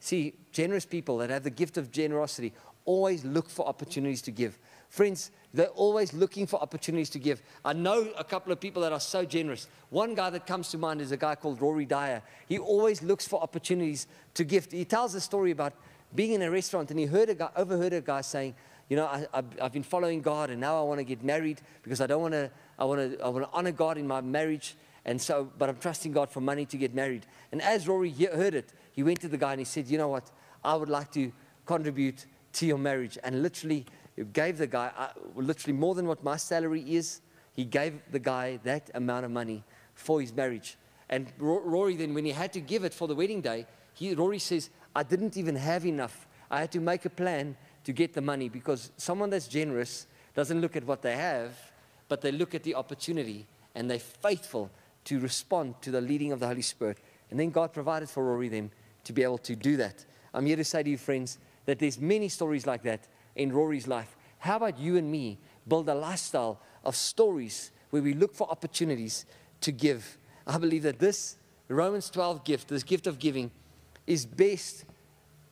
See, 0.00 0.34
generous 0.52 0.86
people 0.86 1.18
that 1.18 1.30
have 1.30 1.42
the 1.42 1.50
gift 1.50 1.76
of 1.76 1.90
generosity 1.90 2.52
always 2.84 3.24
look 3.24 3.48
for 3.48 3.66
opportunities 3.66 4.22
to 4.22 4.30
give. 4.30 4.58
Friends, 4.88 5.30
they're 5.52 5.66
always 5.68 6.12
looking 6.12 6.46
for 6.46 6.60
opportunities 6.60 7.10
to 7.10 7.18
give. 7.18 7.42
I 7.64 7.72
know 7.72 8.08
a 8.18 8.24
couple 8.24 8.52
of 8.52 8.60
people 8.60 8.82
that 8.82 8.92
are 8.92 9.00
so 9.00 9.24
generous. 9.24 9.68
One 9.90 10.14
guy 10.14 10.30
that 10.30 10.46
comes 10.46 10.70
to 10.70 10.78
mind 10.78 11.00
is 11.00 11.12
a 11.12 11.16
guy 11.16 11.34
called 11.34 11.60
Rory 11.60 11.86
Dyer. 11.86 12.22
He 12.46 12.58
always 12.58 13.02
looks 13.02 13.26
for 13.26 13.42
opportunities 13.42 14.06
to 14.34 14.44
give. 14.44 14.70
He 14.70 14.84
tells 14.84 15.14
a 15.14 15.20
story 15.20 15.50
about 15.50 15.72
being 16.14 16.32
in 16.32 16.42
a 16.42 16.50
restaurant 16.50 16.90
and 16.90 17.00
he 17.00 17.06
heard 17.06 17.30
a 17.30 17.34
guy, 17.34 17.50
overheard 17.56 17.92
a 17.92 18.00
guy 18.00 18.20
saying, 18.20 18.54
you 18.88 18.96
know, 18.96 19.06
I, 19.06 19.42
have 19.60 19.72
been 19.72 19.82
following 19.82 20.20
God 20.20 20.50
and 20.50 20.60
now 20.60 20.78
I 20.78 20.82
want 20.82 20.98
to 20.98 21.04
get 21.04 21.24
married 21.24 21.60
because 21.82 22.00
I 22.00 22.06
don't 22.06 22.22
want 22.22 22.34
to, 22.34 22.50
I 22.78 22.84
want 22.84 23.00
to, 23.00 23.24
I 23.24 23.28
want 23.28 23.44
to 23.44 23.50
honor 23.52 23.72
God 23.72 23.98
in 23.98 24.06
my 24.06 24.20
marriage. 24.20 24.76
And 25.04 25.20
so, 25.20 25.50
but 25.58 25.68
I'm 25.68 25.76
trusting 25.78 26.12
God 26.12 26.30
for 26.30 26.40
money 26.40 26.66
to 26.66 26.76
get 26.76 26.94
married. 26.94 27.26
And 27.52 27.62
as 27.62 27.88
Rory 27.88 28.10
heard 28.10 28.54
it, 28.54 28.72
he 28.92 29.02
went 29.02 29.20
to 29.20 29.28
the 29.28 29.38
guy 29.38 29.52
and 29.52 29.60
he 29.60 29.64
said, 29.64 29.88
You 29.88 29.98
know 29.98 30.08
what? 30.08 30.30
I 30.64 30.74
would 30.74 30.88
like 30.88 31.12
to 31.12 31.32
contribute 31.64 32.26
to 32.54 32.66
your 32.66 32.78
marriage. 32.78 33.18
And 33.22 33.42
literally 33.42 33.86
gave 34.24 34.58
the 34.58 34.66
guy, 34.66 34.90
uh, 34.96 35.08
literally 35.34 35.76
more 35.76 35.94
than 35.94 36.06
what 36.06 36.24
my 36.24 36.36
salary 36.36 36.82
is, 36.94 37.20
he 37.52 37.64
gave 37.64 38.00
the 38.10 38.18
guy 38.18 38.58
that 38.64 38.90
amount 38.94 39.24
of 39.24 39.30
money 39.30 39.64
for 39.94 40.20
his 40.20 40.32
marriage. 40.32 40.76
And 41.08 41.32
Rory, 41.38 41.96
then, 41.96 42.14
when 42.14 42.24
he 42.24 42.32
had 42.32 42.52
to 42.54 42.60
give 42.60 42.84
it 42.84 42.92
for 42.92 43.06
the 43.06 43.14
wedding 43.14 43.40
day, 43.40 43.66
he, 43.94 44.14
Rory 44.14 44.38
says, 44.38 44.70
I 44.94 45.02
didn't 45.02 45.36
even 45.36 45.56
have 45.56 45.86
enough. 45.86 46.26
I 46.50 46.60
had 46.60 46.72
to 46.72 46.80
make 46.80 47.04
a 47.04 47.10
plan 47.10 47.56
to 47.84 47.92
get 47.92 48.14
the 48.14 48.20
money 48.20 48.48
because 48.48 48.90
someone 48.96 49.30
that's 49.30 49.48
generous 49.48 50.06
doesn't 50.34 50.60
look 50.60 50.76
at 50.76 50.84
what 50.84 51.02
they 51.02 51.16
have, 51.16 51.54
but 52.08 52.20
they 52.20 52.32
look 52.32 52.54
at 52.54 52.62
the 52.62 52.74
opportunity 52.74 53.46
and 53.74 53.90
they're 53.90 53.98
faithful 53.98 54.70
to 55.04 55.20
respond 55.20 55.80
to 55.82 55.90
the 55.90 56.00
leading 56.00 56.32
of 56.32 56.40
the 56.40 56.46
Holy 56.46 56.62
Spirit. 56.62 56.98
And 57.30 57.38
then 57.38 57.50
God 57.50 57.72
provided 57.72 58.10
for 58.10 58.24
Rory 58.24 58.48
them 58.48 58.70
to 59.04 59.12
be 59.12 59.22
able 59.22 59.38
to 59.38 59.54
do 59.54 59.76
that. 59.76 60.04
I'm 60.34 60.46
here 60.46 60.56
to 60.56 60.64
say 60.64 60.82
to 60.82 60.90
you, 60.90 60.98
friends, 60.98 61.38
that 61.64 61.78
there's 61.78 61.98
many 61.98 62.28
stories 62.28 62.66
like 62.66 62.82
that 62.82 63.06
in 63.36 63.52
Rory's 63.52 63.86
life. 63.86 64.16
How 64.38 64.56
about 64.56 64.78
you 64.78 64.96
and 64.96 65.10
me 65.10 65.38
build 65.68 65.88
a 65.88 65.94
lifestyle 65.94 66.60
of 66.84 66.96
stories 66.96 67.70
where 67.90 68.02
we 68.02 68.14
look 68.14 68.34
for 68.34 68.50
opportunities 68.50 69.24
to 69.60 69.72
give? 69.72 70.18
I 70.46 70.58
believe 70.58 70.82
that 70.82 70.98
this 70.98 71.36
Romans 71.68 72.10
12 72.10 72.44
gift, 72.44 72.68
this 72.68 72.82
gift 72.82 73.06
of 73.06 73.18
giving, 73.18 73.50
is 74.06 74.24
best 74.26 74.84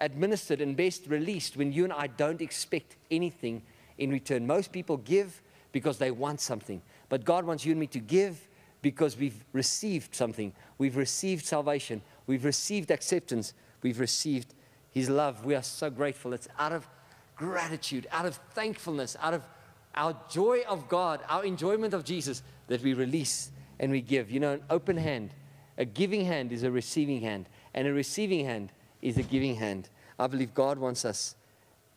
administered 0.01 0.61
and 0.61 0.77
best 0.77 1.07
released 1.07 1.57
when 1.57 1.73
you 1.73 1.85
and 1.85 1.93
I 1.93 2.07
don't 2.07 2.41
expect 2.41 2.97
anything 3.11 3.63
in 3.99 4.11
return. 4.11 4.47
Most 4.47 4.73
people 4.73 4.97
give 4.99 5.43
because 5.73 5.99
they 5.99 6.11
want 6.11 6.41
something. 6.41 6.83
But 7.09 7.25
God 7.25 7.45
wants 7.45 7.65
you 7.65 7.73
and 7.73 7.81
me 7.81 7.87
to 7.89 7.99
give 7.99 8.49
because 8.83 9.17
we've 9.17 9.45
received 9.53 10.15
something. 10.15 10.53
We've 10.79 10.97
received 10.97 11.45
salvation. 11.45 12.03
We've 12.27 12.45
received 12.45 12.91
acceptance. 12.91 13.55
We've 13.83 13.99
received 13.99 14.55
His 14.91 15.09
love. 15.09 15.45
We 15.45 15.55
are 15.55 15.63
so 15.63 15.91
grateful. 15.91 16.33
It's 16.33 16.49
out 16.59 16.73
of 16.73 16.89
gratitude, 17.37 18.07
out 18.11 18.27
of 18.27 18.37
thankfulness, 18.53 19.17
out 19.21 19.35
of 19.35 19.43
our 19.95 20.17
joy 20.29 20.63
of 20.69 20.89
God, 20.89 21.21
our 21.29 21.45
enjoyment 21.45 21.95
of 21.95 22.05
Jesus 22.05 22.43
that 22.69 22.83
we 22.83 22.95
release 22.95 23.51
and 23.79 23.91
we 23.93 24.01
give. 24.01 24.31
You 24.31 24.41
know, 24.41 24.53
an 24.53 24.63
open 24.71 24.97
hand, 24.97 25.31
a 25.79 25.85
giving 25.85 26.25
hand 26.25 26.53
is 26.53 26.63
a 26.63 26.71
receiving 26.71 27.21
hand, 27.21 27.49
and 27.75 27.87
a 27.87 27.93
receiving 27.93 28.45
hand 28.45 28.73
is 29.03 29.19
a 29.19 29.23
giving 29.23 29.57
hand. 29.57 29.89
I 30.19 30.27
believe 30.27 30.55
God 30.55 30.79
wants 30.79 31.05
us 31.05 31.37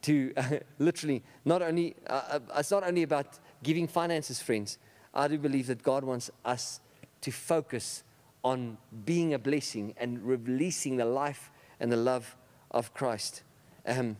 to 0.03 0.33
uh, 0.37 0.57
literally 0.79 1.23
not 1.45 1.61
only, 1.61 1.95
uh, 2.07 2.21
uh, 2.29 2.39
it's 2.57 2.71
not 2.71 2.83
only 2.83 3.03
about 3.03 3.39
giving 3.63 3.87
finances, 3.87 4.41
friends. 4.41 4.77
I 5.13 5.27
do 5.27 5.37
believe 5.37 5.67
that 5.67 5.81
God 5.81 6.03
wants 6.03 6.29
us 6.45 6.79
to 7.21 7.31
focus 7.31 8.03
on 8.43 8.77
being 9.05 9.33
a 9.33 9.39
blessing 9.39 9.93
and 9.97 10.21
releasing 10.21 10.97
the 10.97 11.05
life 11.05 11.51
and 11.79 11.91
the 11.91 11.97
love 11.97 12.35
of 12.71 12.93
Christ. 12.93 13.41
Um, 13.85 14.17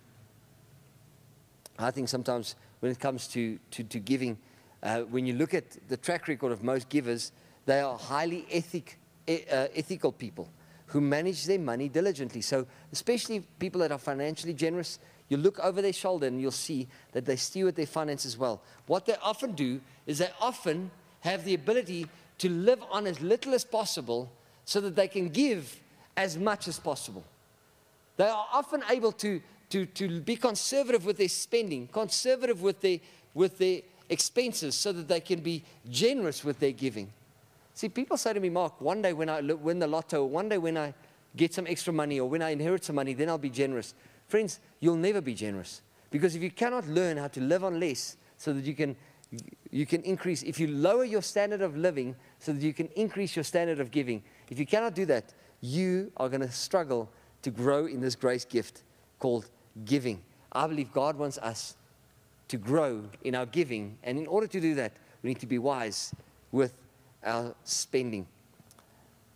I 1.80 1.92
think 1.92 2.10
sometimes 2.10 2.56
when 2.80 2.92
it 2.92 3.00
comes 3.00 3.28
to, 3.30 3.60
to, 3.72 3.84
to 3.84 4.00
giving, 4.00 4.38
uh, 4.84 5.02
when 5.02 5.26
you 5.26 5.34
look 5.34 5.54
at 5.54 5.78
the 5.90 5.98
track 5.98 6.28
record 6.28 6.52
of 6.52 6.64
most 6.64 6.90
givers, 6.90 7.32
they 7.66 7.80
are 7.82 7.98
highly 7.98 8.46
ethic, 8.52 8.98
uh, 9.28 9.68
ethical 9.76 10.12
people 10.12 10.50
who 10.88 11.02
manage 11.02 11.46
their 11.46 11.60
money 11.60 11.90
diligently. 11.90 12.42
So, 12.42 12.66
especially 12.92 13.42
people 13.60 13.82
that 13.82 13.92
are 13.92 13.98
financially 13.98 14.54
generous, 14.54 15.00
you 15.30 15.38
look 15.38 15.60
over 15.60 15.82
their 15.82 15.94
shoulder 15.94 16.28
and 16.28 16.40
you'll 16.40 16.52
see 16.52 16.88
that 17.12 17.26
they 17.26 17.36
steward 17.36 17.76
their 17.76 17.86
finances 17.86 18.38
well. 18.38 18.62
What 18.86 19.06
they 19.06 19.16
often 19.22 19.52
do 19.52 19.82
is 20.06 20.20
they 20.20 20.30
often 20.40 20.90
have 21.22 21.44
the 21.44 21.54
ability 21.54 22.08
to 22.38 22.50
live 22.50 22.82
on 22.90 23.06
as 23.08 23.20
little 23.20 23.54
as 23.54 23.66
possible 23.66 24.32
so 24.64 24.80
that 24.82 24.96
they 24.96 25.08
can 25.08 25.30
give 25.30 25.80
as 26.16 26.38
much 26.38 26.68
as 26.68 26.80
possible. 26.80 27.24
They 28.16 28.28
are 28.28 28.48
often 28.54 28.84
able 28.90 29.12
to, 29.14 29.42
to, 29.70 29.86
to 29.86 30.22
be 30.22 30.36
conservative 30.36 31.06
with 31.06 31.18
their 31.18 31.30
spending, 31.30 31.88
conservative 31.88 32.62
with 32.62 32.82
their, 32.82 33.00
with 33.34 33.58
their 33.58 33.82
expenses, 34.10 34.76
so 34.76 34.92
that 34.92 35.08
they 35.08 35.20
can 35.20 35.42
be 35.42 35.64
generous 35.90 36.44
with 36.44 36.60
their 36.60 36.72
giving. 36.72 37.12
See, 37.74 37.90
people 37.90 38.18
say 38.18 38.34
to 38.34 38.40
me, 38.40 38.50
Mark, 38.50 38.80
one 38.82 39.02
day 39.02 39.14
when 39.14 39.30
I 39.30 39.42
win 39.42 39.80
the 39.80 39.88
lotto, 39.88 40.26
one 40.26 40.50
day 40.50 40.58
when 40.58 40.78
I 40.78 40.94
get 41.36 41.54
some 41.54 41.68
extra 41.68 41.94
money, 41.94 42.20
or 42.20 42.28
when 42.28 42.42
I 42.42 42.50
inherit 42.50 42.84
some 42.84 42.96
money, 42.96 43.14
then 43.14 43.30
I'll 43.30 43.38
be 43.38 43.50
generous. 43.50 43.94
Friends, 44.28 44.60
you'll 44.80 44.96
never 44.96 45.22
be 45.22 45.34
generous. 45.34 45.82
Because 46.10 46.36
if 46.36 46.42
you 46.42 46.50
cannot 46.50 46.88
learn 46.88 47.18
how 47.18 47.28
to 47.28 47.42
live 47.42 47.64
on 47.64 47.80
less 47.80 48.18
so 48.38 48.54
that 48.54 48.64
you 48.64 48.74
can, 48.74 48.96
you 49.70 49.86
can 49.86 50.02
increase, 50.04 50.42
if 50.44 50.60
you 50.60 50.68
lower 50.68 51.04
your 51.04 51.22
standard 51.22 51.62
of 51.62 51.78
living 51.78 52.16
so 52.40 52.54
that 52.54 52.62
you 52.62 52.74
can 52.74 52.88
increase 52.96 53.36
your 53.36 53.44
standard 53.44 53.80
of 53.80 53.92
giving, 53.92 54.24
if 54.50 54.58
you 54.58 54.66
cannot 54.66 54.96
do 54.96 55.06
that, 55.06 55.34
you 55.62 56.12
are 56.18 56.30
going 56.30 56.42
to 56.42 56.52
struggle 56.52 57.10
to 57.42 57.52
grow 57.52 57.86
in 57.86 58.00
this 58.00 58.16
grace 58.16 58.46
gift 58.46 58.84
called 59.20 59.50
giving. 59.86 60.22
I 60.52 60.68
believe 60.68 60.92
God 60.92 61.18
wants 61.18 61.38
us 61.38 61.76
to 62.48 62.58
grow 62.58 63.04
in 63.24 63.36
our 63.36 63.46
giving. 63.46 63.98
And 64.04 64.18
in 64.18 64.28
order 64.28 64.48
to 64.48 64.60
do 64.60 64.76
that, 64.76 64.94
we 65.22 65.30
need 65.30 65.40
to 65.40 65.48
be 65.48 65.60
wise 65.60 66.14
with 66.52 66.74
our 67.24 67.54
spending. 67.64 68.28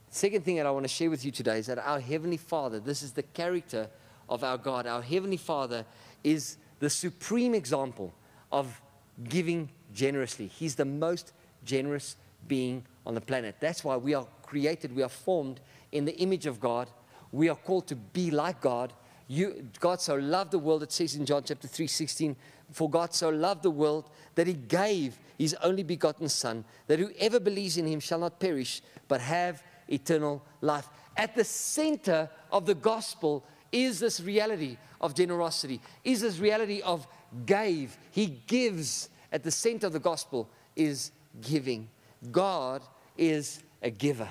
Second 0.10 0.44
thing 0.44 0.58
that 0.58 0.66
I 0.66 0.72
want 0.72 0.84
to 0.84 0.90
share 0.90 1.10
with 1.10 1.24
you 1.24 1.32
today 1.32 1.60
is 1.60 1.68
that 1.68 1.80
our 1.80 2.00
Heavenly 2.00 2.38
Father, 2.38 2.80
this 2.80 3.02
is 3.02 3.12
the 3.12 3.24
character 3.24 3.90
of 4.30 4.44
our 4.44 4.58
God. 4.58 4.88
Our 4.88 5.02
Heavenly 5.02 5.38
Father 5.38 5.86
is 6.24 6.58
the 6.80 6.90
supreme 6.90 7.54
example 7.54 8.14
of 8.52 8.82
giving 9.30 9.70
generously. 9.94 10.48
He's 10.48 10.76
the 10.76 10.86
most 10.86 11.34
generous 11.64 12.16
being 12.48 12.84
on 13.06 13.14
the 13.14 13.22
planet. 13.22 13.56
That's 13.60 13.84
why 13.84 13.98
we 13.98 14.14
are 14.14 14.28
created, 14.44 14.96
we 14.96 15.04
are 15.04 15.10
formed 15.10 15.60
in 15.92 16.06
the 16.06 16.18
image 16.18 16.46
of 16.46 16.60
God. 16.60 16.90
We 17.32 17.50
are 17.50 17.56
called 17.56 17.88
to 17.88 17.96
be 17.96 18.32
like 18.32 18.60
God. 18.60 18.94
You, 19.32 19.66
God 19.80 20.02
so 20.02 20.16
loved 20.16 20.52
the 20.52 20.60
world, 20.60 20.84
it 20.84 20.92
says 20.92 21.16
in 21.16 21.26
John 21.26 21.44
chapter 21.46 21.66
3 21.66 21.88
16, 21.88 22.36
for 22.74 22.90
God 22.90 23.14
so 23.14 23.30
loved 23.30 23.64
the 23.64 23.72
world 23.72 24.10
that 24.36 24.46
he 24.46 24.52
gave 24.52 25.18
his 25.38 25.56
only 25.64 25.84
begotten 25.84 26.28
Son, 26.28 26.66
that 26.88 27.00
whoever 27.00 27.40
believes 27.40 27.78
in 27.78 27.88
him 27.88 28.02
shall 28.02 28.20
not 28.20 28.42
perish, 28.42 28.82
but 29.08 29.22
have 29.22 29.64
eternal 29.88 30.44
life. 30.60 30.90
At 31.16 31.34
the 31.34 31.46
center 31.46 32.30
of 32.52 32.66
the 32.66 32.76
gospel 32.76 33.46
is 33.72 34.02
this 34.02 34.20
reality 34.20 34.76
of 35.00 35.16
generosity, 35.16 35.80
is 36.04 36.20
this 36.20 36.38
reality 36.38 36.82
of 36.82 37.08
gave. 37.46 37.98
He 38.12 38.26
gives. 38.48 39.08
At 39.32 39.44
the 39.44 39.52
center 39.52 39.88
of 39.88 39.94
the 39.94 40.00
gospel 40.00 40.50
is 40.76 41.14
giving. 41.40 41.88
God 42.34 42.82
is 43.18 43.64
a 43.82 43.92
giver. 43.92 44.28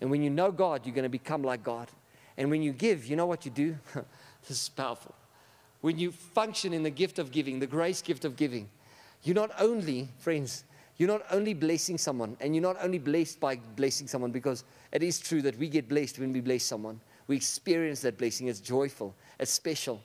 And 0.00 0.10
when 0.10 0.24
you 0.24 0.30
know 0.30 0.50
God, 0.50 0.84
you're 0.84 0.94
going 0.96 1.04
to 1.04 1.08
become 1.08 1.44
like 1.44 1.62
God. 1.62 1.88
And 2.38 2.50
when 2.50 2.62
you 2.62 2.72
give, 2.72 3.04
you 3.04 3.16
know 3.16 3.26
what 3.26 3.44
you 3.44 3.50
do? 3.50 3.76
this 4.48 4.62
is 4.62 4.68
powerful. 4.70 5.14
When 5.80 5.98
you 5.98 6.12
function 6.12 6.72
in 6.72 6.84
the 6.84 6.90
gift 6.90 7.18
of 7.18 7.32
giving, 7.32 7.58
the 7.58 7.66
grace 7.66 8.00
gift 8.00 8.24
of 8.24 8.36
giving, 8.36 8.68
you're 9.24 9.34
not 9.34 9.50
only, 9.58 10.08
friends, 10.18 10.64
you're 10.96 11.08
not 11.08 11.22
only 11.32 11.52
blessing 11.52 11.98
someone, 11.98 12.36
and 12.40 12.54
you're 12.54 12.62
not 12.62 12.76
only 12.80 12.98
blessed 12.98 13.40
by 13.40 13.56
blessing 13.56 14.06
someone, 14.06 14.30
because 14.30 14.64
it 14.92 15.02
is 15.02 15.18
true 15.18 15.42
that 15.42 15.58
we 15.58 15.68
get 15.68 15.88
blessed 15.88 16.20
when 16.20 16.32
we 16.32 16.40
bless 16.40 16.62
someone. 16.62 17.00
We 17.26 17.36
experience 17.36 18.00
that 18.02 18.16
blessing. 18.16 18.46
It's 18.46 18.60
joyful, 18.60 19.14
it's 19.38 19.52
special. 19.52 20.00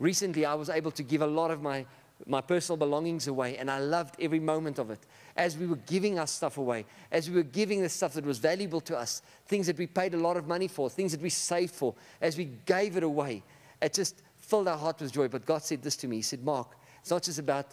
Recently, 0.00 0.44
I 0.44 0.54
was 0.54 0.68
able 0.68 0.90
to 0.90 1.02
give 1.04 1.22
a 1.22 1.26
lot 1.26 1.52
of 1.52 1.62
my, 1.62 1.86
my 2.26 2.40
personal 2.40 2.76
belongings 2.76 3.26
away, 3.26 3.56
and 3.56 3.70
I 3.70 3.78
loved 3.78 4.16
every 4.20 4.40
moment 4.40 4.78
of 4.78 4.90
it. 4.90 5.00
As 5.36 5.56
we 5.56 5.66
were 5.66 5.78
giving 5.86 6.18
our 6.18 6.26
stuff 6.26 6.58
away, 6.58 6.84
as 7.10 7.28
we 7.28 7.36
were 7.36 7.42
giving 7.42 7.82
the 7.82 7.88
stuff 7.88 8.14
that 8.14 8.24
was 8.24 8.38
valuable 8.38 8.80
to 8.82 8.96
us, 8.96 9.22
things 9.46 9.66
that 9.66 9.78
we 9.78 9.86
paid 9.86 10.14
a 10.14 10.18
lot 10.18 10.36
of 10.36 10.46
money 10.46 10.68
for, 10.68 10.88
things 10.88 11.12
that 11.12 11.20
we 11.20 11.30
saved 11.30 11.74
for, 11.74 11.94
as 12.20 12.36
we 12.36 12.50
gave 12.66 12.96
it 12.96 13.02
away, 13.02 13.42
it 13.80 13.92
just 13.92 14.22
filled 14.38 14.68
our 14.68 14.76
heart 14.76 15.00
with 15.00 15.12
joy. 15.12 15.28
But 15.28 15.46
God 15.46 15.62
said 15.62 15.82
this 15.82 15.96
to 15.96 16.08
me 16.08 16.16
He 16.16 16.22
said, 16.22 16.44
Mark, 16.44 16.76
it's 17.00 17.10
not 17.10 17.22
just 17.22 17.38
about 17.38 17.66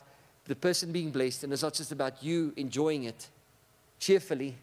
the 0.46 0.56
person 0.56 0.92
being 0.92 1.12
blessed, 1.12 1.44
and 1.44 1.54
it's 1.54 1.64
not 1.64 1.74
just 1.74 1.92
about 1.92 2.24
you 2.24 2.54
enjoying 2.58 3.04
it 3.04 3.28
cheerfully, 4.00 4.56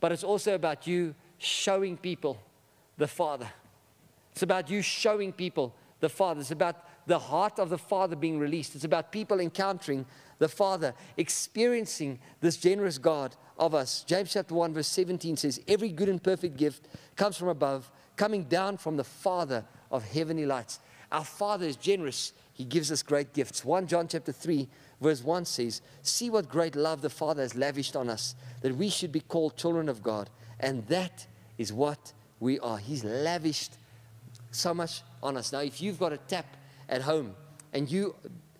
but 0.00 0.12
it's 0.12 0.24
also 0.24 0.54
about 0.54 0.86
you 0.86 1.14
showing 1.38 1.96
people 1.96 2.38
the 2.98 3.08
Father. 3.08 3.48
It's 4.32 4.42
about 4.42 4.68
you 4.68 4.82
showing 4.82 5.32
people 5.32 5.74
the 6.00 6.08
Father. 6.08 6.40
It's 6.40 6.50
about 6.50 6.87
the 7.08 7.18
heart 7.18 7.58
of 7.58 7.70
the 7.70 7.78
Father 7.78 8.14
being 8.14 8.38
released. 8.38 8.74
It's 8.74 8.84
about 8.84 9.10
people 9.10 9.40
encountering 9.40 10.06
the 10.38 10.48
Father, 10.48 10.94
experiencing 11.16 12.20
this 12.40 12.56
generous 12.56 12.98
God 12.98 13.34
of 13.58 13.74
us. 13.74 14.04
James 14.04 14.32
chapter 14.32 14.54
1, 14.54 14.74
verse 14.74 14.86
17 14.86 15.36
says, 15.36 15.60
Every 15.66 15.88
good 15.88 16.08
and 16.08 16.22
perfect 16.22 16.56
gift 16.56 16.86
comes 17.16 17.36
from 17.36 17.48
above, 17.48 17.90
coming 18.16 18.44
down 18.44 18.76
from 18.76 18.96
the 18.96 19.04
Father 19.04 19.64
of 19.90 20.04
heavenly 20.04 20.46
lights. 20.46 20.80
Our 21.10 21.24
Father 21.24 21.66
is 21.66 21.76
generous 21.76 22.32
he 22.58 22.64
gives 22.64 22.90
us 22.90 23.04
great 23.04 23.32
gifts. 23.32 23.64
1 23.64 23.86
John 23.86 24.08
chapter 24.08 24.32
3, 24.32 24.68
verse 25.00 25.22
1 25.22 25.44
says, 25.44 25.80
See 26.02 26.28
what 26.28 26.48
great 26.48 26.74
love 26.74 27.02
the 27.02 27.08
Father 27.08 27.40
has 27.42 27.54
lavished 27.54 27.94
on 27.94 28.10
us, 28.10 28.34
that 28.62 28.76
we 28.76 28.90
should 28.90 29.12
be 29.12 29.20
called 29.20 29.56
children 29.56 29.88
of 29.88 30.02
God. 30.02 30.28
And 30.58 30.84
that 30.88 31.26
is 31.56 31.72
what 31.72 32.12
we 32.40 32.58
are. 32.58 32.78
He's 32.78 33.04
lavished 33.04 33.74
so 34.50 34.74
much 34.74 35.02
on 35.22 35.36
us. 35.36 35.52
Now, 35.52 35.60
if 35.60 35.80
you've 35.80 36.00
got 36.00 36.12
a 36.12 36.16
tap 36.16 36.56
at 36.88 37.02
home 37.02 37.34
and 37.72 37.90
you 37.90 38.14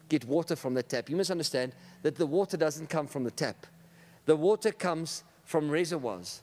get 0.09 0.25
water 0.25 0.57
from 0.57 0.75
the 0.75 0.83
tap, 0.83 1.09
you 1.11 1.17
must 1.17 1.31
understand 1.31 1.73
that 2.03 2.17
the 2.17 2.27
water 2.27 2.57
doesn't 2.57 2.89
come 2.89 3.07
from 3.07 3.25
the 3.25 3.31
tap. 3.31 3.67
The 4.27 4.37
water 4.37 4.73
comes 4.73 5.25
from 5.45 5.71
reservoirs, 5.71 6.43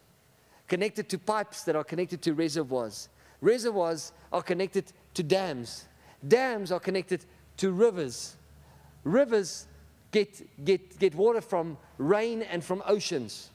connected 0.67 1.09
to 1.09 1.19
pipes 1.19 1.63
that 1.63 1.75
are 1.75 1.83
connected 1.83 2.21
to 2.23 2.33
reservoirs. 2.33 3.09
Reservoirs 3.41 4.11
are 4.33 4.41
connected 4.41 4.91
to 5.13 5.23
dams. 5.23 5.85
Dams 6.27 6.71
are 6.71 6.79
connected 6.79 7.25
to 7.57 7.71
rivers. 7.71 8.35
Rivers 9.03 9.67
get, 10.11 10.65
get, 10.65 10.97
get 10.97 11.13
water 11.13 11.41
from 11.41 11.77
rain 11.97 12.41
and 12.41 12.63
from 12.63 12.81
oceans. 12.87 13.49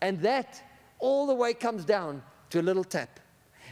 And 0.00 0.20
that 0.20 0.62
all 0.98 1.26
the 1.26 1.34
way 1.34 1.52
comes 1.52 1.84
down 1.84 2.22
to 2.50 2.60
a 2.60 2.62
little 2.62 2.84
tap. 2.84 3.20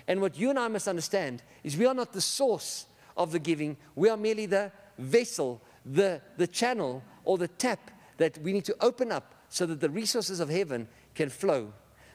And 0.06 0.20
what 0.20 0.38
you 0.38 0.50
and 0.50 0.58
I 0.58 0.68
must 0.68 0.88
understand 0.88 1.42
is 1.62 1.76
we 1.76 1.86
are 1.86 1.94
not 1.94 2.12
the 2.12 2.20
source 2.20 2.86
of 3.20 3.32
the 3.32 3.38
giving, 3.38 3.76
we 3.94 4.08
are 4.08 4.16
merely 4.16 4.46
the 4.46 4.72
vessel, 4.98 5.60
the, 5.84 6.22
the 6.38 6.46
channel, 6.46 7.02
or 7.24 7.36
the 7.36 7.48
tap 7.48 7.90
that 8.16 8.38
we 8.38 8.52
need 8.52 8.64
to 8.64 8.76
open 8.80 9.12
up 9.12 9.34
so 9.50 9.66
that 9.66 9.80
the 9.80 9.90
resources 9.90 10.40
of 10.40 10.48
heaven 10.48 10.88
can 11.14 11.28
flow. 11.28 11.72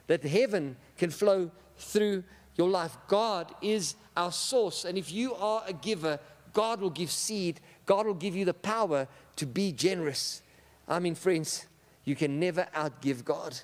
That 0.08 0.24
heaven 0.24 0.78
can 0.98 1.12
flow 1.12 1.52
through 1.78 2.24
your 2.56 2.70
life. 2.70 2.98
God 3.08 3.54
is 3.62 3.96
our 4.18 4.32
source. 4.32 4.84
And 4.84 4.98
if 4.98 5.12
you 5.12 5.36
are 5.36 5.64
a 5.68 5.74
giver, 5.74 6.20
God 6.54 6.82
will 6.82 6.90
give 6.90 7.12
seed, 7.12 7.60
God 7.86 8.08
will 8.08 8.14
give 8.16 8.36
you 8.36 8.46
the 8.46 8.54
power 8.54 9.08
to 9.36 9.46
be 9.46 9.72
generous. 9.72 10.42
I 10.88 11.00
mean, 11.00 11.14
friends, 11.14 11.68
you 12.04 12.16
can 12.16 12.40
never 12.40 12.68
outgive 12.76 13.24
God. 13.24 13.60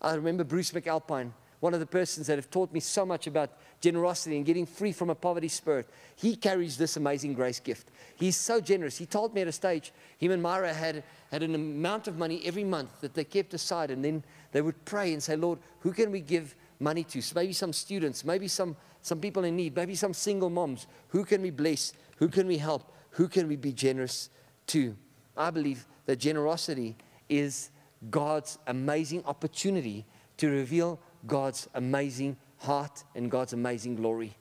I 0.00 0.14
remember 0.14 0.44
Bruce 0.44 0.70
McAlpine 0.70 1.32
one 1.62 1.74
of 1.74 1.78
the 1.78 1.86
persons 1.86 2.26
that 2.26 2.34
have 2.34 2.50
taught 2.50 2.72
me 2.72 2.80
so 2.80 3.06
much 3.06 3.28
about 3.28 3.52
generosity 3.82 4.36
and 4.36 4.46
getting 4.46 4.64
free 4.64 4.92
from 4.92 5.10
a 5.10 5.14
poverty 5.14 5.48
spirit. 5.48 5.86
He 6.16 6.36
carries 6.36 6.78
this 6.78 6.96
amazing 6.96 7.34
grace 7.34 7.60
gift. 7.60 7.90
He's 8.16 8.36
so 8.36 8.60
generous. 8.60 8.96
He 8.96 9.04
told 9.04 9.34
me 9.34 9.42
at 9.42 9.48
a 9.48 9.52
stage, 9.52 9.92
him 10.18 10.30
and 10.30 10.42
Myra 10.42 10.72
had, 10.72 11.02
had 11.30 11.42
an 11.42 11.54
amount 11.54 12.06
of 12.06 12.16
money 12.16 12.40
every 12.44 12.64
month 12.64 13.00
that 13.00 13.12
they 13.12 13.24
kept 13.24 13.52
aside, 13.52 13.90
and 13.90 14.02
then 14.02 14.24
they 14.52 14.62
would 14.62 14.82
pray 14.84 15.12
and 15.12 15.22
say, 15.22 15.36
Lord, 15.36 15.58
who 15.80 15.92
can 15.92 16.12
we 16.12 16.20
give 16.20 16.54
money 16.78 17.02
to? 17.04 17.20
So 17.20 17.34
maybe 17.34 17.52
some 17.52 17.72
students, 17.72 18.24
maybe 18.24 18.48
some, 18.48 18.76
some 19.02 19.20
people 19.20 19.44
in 19.44 19.56
need, 19.56 19.74
maybe 19.74 19.96
some 19.96 20.14
single 20.14 20.48
moms. 20.48 20.86
Who 21.08 21.24
can 21.24 21.42
we 21.42 21.50
bless? 21.50 21.92
Who 22.16 22.28
can 22.28 22.46
we 22.46 22.58
help? 22.58 22.92
Who 23.10 23.28
can 23.28 23.48
we 23.48 23.56
be 23.56 23.72
generous 23.72 24.30
to? 24.68 24.96
I 25.36 25.50
believe 25.50 25.86
that 26.06 26.16
generosity 26.16 26.96
is 27.28 27.70
God's 28.10 28.58
amazing 28.68 29.24
opportunity 29.26 30.04
to 30.36 30.48
reveal 30.48 31.00
God's 31.26 31.68
amazing 31.74 32.36
heart 32.62 33.04
and 33.14 33.30
God's 33.30 33.52
amazing 33.52 33.96
glory. 33.96 34.34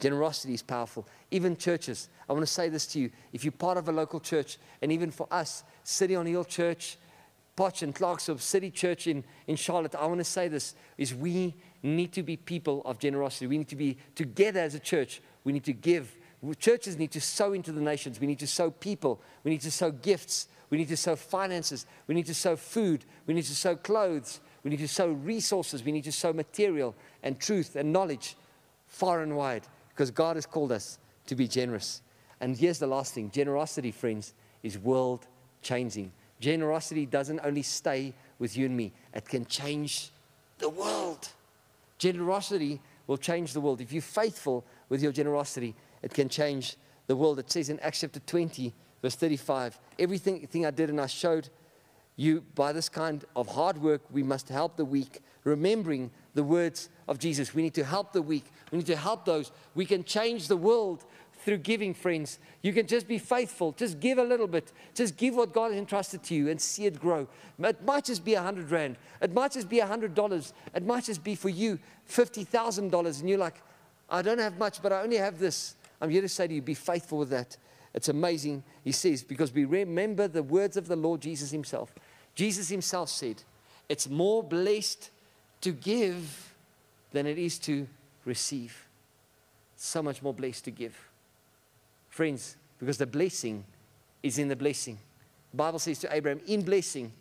Generosity 0.00 0.54
is 0.54 0.62
powerful. 0.62 1.06
Even 1.30 1.56
churches, 1.56 2.08
I 2.28 2.32
want 2.32 2.44
to 2.44 2.52
say 2.52 2.68
this 2.68 2.86
to 2.88 2.98
you. 2.98 3.10
If 3.32 3.44
you're 3.44 3.52
part 3.52 3.78
of 3.78 3.88
a 3.88 3.92
local 3.92 4.18
church, 4.18 4.58
and 4.82 4.90
even 4.90 5.10
for 5.10 5.28
us, 5.30 5.62
City 5.84 6.16
on 6.16 6.26
Hill 6.26 6.44
Church, 6.44 6.98
Potch 7.54 7.82
and 7.82 7.94
Clarksville 7.94 8.38
City 8.38 8.70
Church 8.70 9.06
in, 9.06 9.22
in 9.46 9.56
Charlotte, 9.56 9.94
I 9.94 10.06
want 10.06 10.18
to 10.18 10.24
say 10.24 10.48
this 10.48 10.74
is 10.98 11.14
we 11.14 11.54
need 11.82 12.12
to 12.14 12.22
be 12.22 12.36
people 12.36 12.82
of 12.84 12.98
generosity. 12.98 13.46
We 13.46 13.58
need 13.58 13.68
to 13.68 13.76
be 13.76 13.98
together 14.14 14.60
as 14.60 14.74
a 14.74 14.80
church. 14.80 15.22
We 15.44 15.52
need 15.52 15.64
to 15.64 15.72
give. 15.72 16.16
Churches 16.58 16.98
need 16.98 17.12
to 17.12 17.20
sow 17.20 17.52
into 17.52 17.70
the 17.70 17.80
nations. 17.80 18.18
We 18.18 18.26
need 18.26 18.40
to 18.40 18.46
sow 18.46 18.70
people. 18.70 19.20
We 19.44 19.52
need 19.52 19.60
to 19.60 19.70
sow 19.70 19.92
gifts. 19.92 20.48
We 20.70 20.78
need 20.78 20.88
to 20.88 20.96
sow 20.96 21.14
finances. 21.14 21.86
We 22.06 22.14
need 22.14 22.26
to 22.26 22.34
sow 22.34 22.56
food. 22.56 23.04
We 23.26 23.34
need 23.34 23.44
to 23.44 23.54
sow 23.54 23.76
clothes. 23.76 24.40
We 24.64 24.70
need 24.70 24.78
to 24.78 24.88
sow 24.88 25.08
resources. 25.08 25.82
We 25.82 25.92
need 25.92 26.04
to 26.04 26.12
sow 26.12 26.32
material 26.32 26.94
and 27.22 27.38
truth 27.38 27.76
and 27.76 27.92
knowledge 27.92 28.36
far 28.86 29.22
and 29.22 29.36
wide 29.36 29.66
because 29.88 30.10
God 30.10 30.36
has 30.36 30.46
called 30.46 30.72
us 30.72 30.98
to 31.26 31.34
be 31.34 31.48
generous. 31.48 32.02
And 32.40 32.56
here's 32.56 32.78
the 32.78 32.86
last 32.86 33.14
thing 33.14 33.30
generosity, 33.30 33.90
friends, 33.90 34.34
is 34.62 34.78
world 34.78 35.26
changing. 35.62 36.12
Generosity 36.40 37.06
doesn't 37.06 37.40
only 37.44 37.62
stay 37.62 38.12
with 38.38 38.56
you 38.56 38.66
and 38.66 38.76
me, 38.76 38.92
it 39.14 39.28
can 39.28 39.46
change 39.46 40.10
the 40.58 40.68
world. 40.68 41.28
Generosity 41.98 42.80
will 43.06 43.16
change 43.16 43.52
the 43.52 43.60
world. 43.60 43.80
If 43.80 43.92
you're 43.92 44.02
faithful 44.02 44.64
with 44.88 45.02
your 45.02 45.12
generosity, 45.12 45.74
it 46.02 46.12
can 46.12 46.28
change 46.28 46.76
the 47.06 47.14
world. 47.14 47.38
It 47.38 47.50
says 47.50 47.68
in 47.68 47.78
Acts 47.80 48.00
chapter 48.00 48.20
20, 48.20 48.72
verse 49.00 49.14
35. 49.14 49.78
Everything 49.98 50.66
I 50.66 50.70
did 50.70 50.90
and 50.90 51.00
I 51.00 51.06
showed 51.06 51.48
you 52.16 52.42
by 52.54 52.72
this 52.72 52.88
kind 52.88 53.24
of 53.34 53.48
hard 53.48 53.78
work, 53.78 54.02
we 54.10 54.22
must 54.22 54.48
help 54.48 54.76
the 54.76 54.84
weak, 54.84 55.20
remembering 55.44 56.10
the 56.34 56.42
words 56.42 56.88
of 57.08 57.18
Jesus. 57.18 57.54
We 57.54 57.62
need 57.62 57.74
to 57.74 57.84
help 57.84 58.12
the 58.12 58.22
weak. 58.22 58.44
We 58.70 58.78
need 58.78 58.86
to 58.86 58.96
help 58.96 59.24
those. 59.24 59.52
We 59.74 59.86
can 59.86 60.04
change 60.04 60.48
the 60.48 60.56
world 60.56 61.04
through 61.44 61.58
giving, 61.58 61.92
friends. 61.92 62.38
You 62.62 62.72
can 62.72 62.86
just 62.86 63.08
be 63.08 63.18
faithful. 63.18 63.72
Just 63.72 63.98
give 63.98 64.18
a 64.18 64.22
little 64.22 64.46
bit. 64.46 64.72
Just 64.94 65.16
give 65.16 65.34
what 65.34 65.52
God 65.52 65.72
has 65.72 65.78
entrusted 65.78 66.22
to 66.24 66.34
you 66.34 66.48
and 66.48 66.60
see 66.60 66.86
it 66.86 67.00
grow. 67.00 67.26
It 67.58 67.84
might 67.84 68.04
just 68.04 68.24
be 68.24 68.34
a 68.34 68.42
hundred 68.42 68.70
rand. 68.70 68.96
It 69.20 69.34
might 69.34 69.52
just 69.52 69.68
be 69.68 69.80
a 69.80 69.86
hundred 69.86 70.14
dollars. 70.14 70.52
It 70.74 70.86
might 70.86 71.04
just 71.04 71.24
be 71.24 71.34
for 71.34 71.48
you 71.48 71.78
fifty 72.04 72.44
thousand 72.44 72.90
dollars, 72.90 73.20
and 73.20 73.28
you're 73.28 73.38
like, 73.38 73.60
I 74.08 74.22
don't 74.22 74.38
have 74.38 74.58
much, 74.58 74.82
but 74.82 74.92
I 74.92 75.02
only 75.02 75.16
have 75.16 75.38
this. 75.38 75.74
I'm 76.00 76.10
here 76.10 76.22
to 76.22 76.28
say 76.28 76.46
to 76.46 76.54
you, 76.54 76.62
be 76.62 76.74
faithful 76.74 77.18
with 77.18 77.30
that. 77.30 77.56
It's 77.94 78.08
amazing, 78.08 78.62
he 78.84 78.92
says, 78.92 79.22
because 79.22 79.52
we 79.52 79.64
remember 79.64 80.26
the 80.26 80.42
words 80.42 80.76
of 80.76 80.88
the 80.88 80.96
Lord 80.96 81.20
Jesus 81.20 81.50
himself. 81.50 81.92
Jesus 82.34 82.68
himself 82.68 83.10
said, 83.10 83.42
It's 83.88 84.08
more 84.08 84.42
blessed 84.42 85.10
to 85.60 85.72
give 85.72 86.54
than 87.12 87.26
it 87.26 87.38
is 87.38 87.58
to 87.60 87.86
receive. 88.24 88.88
So 89.76 90.02
much 90.02 90.22
more 90.22 90.32
blessed 90.32 90.64
to 90.64 90.70
give. 90.70 90.96
Friends, 92.08 92.56
because 92.78 92.98
the 92.98 93.06
blessing 93.06 93.64
is 94.22 94.38
in 94.38 94.48
the 94.48 94.56
blessing. 94.56 94.98
The 95.50 95.56
Bible 95.56 95.78
says 95.78 95.98
to 96.00 96.14
Abraham, 96.14 96.40
In 96.46 96.62
blessing, 96.62 97.12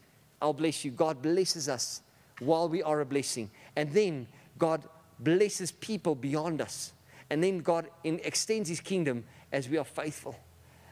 I'll 0.42 0.54
bless 0.54 0.86
you. 0.86 0.92
God 0.92 1.22
blesses 1.22 1.68
us 1.68 2.02
while 2.40 2.70
we 2.70 2.82
are 2.82 3.02
a 3.02 3.06
blessing. 3.06 3.50
And 3.76 3.92
then 3.92 4.28
God 4.58 4.84
blesses 5.20 5.72
people 5.72 6.16
beyond 6.16 6.62
us. 6.62 6.94
And 7.30 7.44
then 7.44 7.60
God 7.60 7.88
extends 8.04 8.68
his 8.70 8.80
kingdom 8.80 9.24
as 9.52 9.70
we 9.70 9.78
are 9.78 9.86
faithful. 9.86 10.36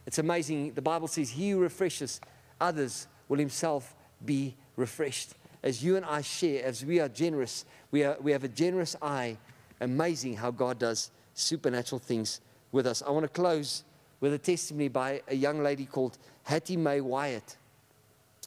It's 0.05 0.17
amazing. 0.19 0.73
The 0.73 0.81
Bible 0.81 1.07
says, 1.07 1.29
He 1.29 1.51
who 1.51 1.59
refreshes 1.59 2.19
others 2.59 3.07
will 3.27 3.39
himself 3.39 3.95
be 4.25 4.55
refreshed. 4.75 5.33
As 5.61 5.83
you 5.83 5.97
and 5.97 6.05
I 6.05 6.21
share, 6.21 6.63
as 6.65 6.85
we 6.85 6.99
are 6.99 7.09
generous, 7.09 7.65
we, 7.91 8.03
are, 8.03 8.17
we 8.21 8.31
have 8.31 8.43
a 8.43 8.47
generous 8.47 8.95
eye. 9.01 9.37
Amazing 9.81 10.35
how 10.35 10.51
God 10.51 10.79
does 10.79 11.11
supernatural 11.33 11.99
things 11.99 12.41
with 12.71 12.87
us. 12.87 13.01
I 13.05 13.11
want 13.11 13.23
to 13.23 13.29
close 13.29 13.83
with 14.19 14.33
a 14.33 14.37
testimony 14.37 14.87
by 14.87 15.21
a 15.27 15.35
young 15.35 15.63
lady 15.63 15.85
called 15.85 16.17
Hattie 16.43 16.77
May 16.77 16.99
Wiatt. 16.99 17.55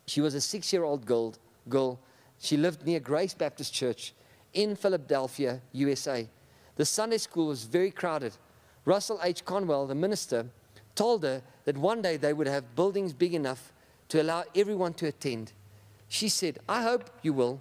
She 0.07 0.21
was 0.21 0.35
a 0.35 0.41
six 0.41 0.73
year 0.73 0.85
old 0.85 1.07
girl, 1.07 1.35
girl. 1.69 1.99
She 2.39 2.57
lived 2.57 2.85
near 2.85 3.01
Grace 3.01 3.35
Baptist 3.35 3.73
Church 3.73 4.15
in 4.53 4.77
Philadelphia, 4.77 5.61
USA. 5.73 6.29
The 6.77 6.85
Sunday 6.85 7.19
school 7.19 7.49
was 7.49 7.65
very 7.65 7.91
crowded. 7.91 8.37
Russell 8.85 9.21
H. 9.23 9.45
Conwell, 9.45 9.87
the 9.87 9.95
minister, 9.95 10.47
told 10.95 11.23
her 11.25 11.43
that 11.65 11.77
one 11.77 12.03
day 12.03 12.17
they 12.17 12.33
would 12.33 12.47
have 12.47 12.75
buildings 12.75 13.13
big 13.13 13.35
enough 13.35 13.73
to 14.09 14.21
allow 14.21 14.45
everyone 14.55 14.95
to 14.95 15.07
attend. 15.07 15.53
She 16.09 16.29
said, 16.29 16.59
I 16.69 16.83
hope 16.83 17.11
you 17.23 17.33
will. 17.33 17.61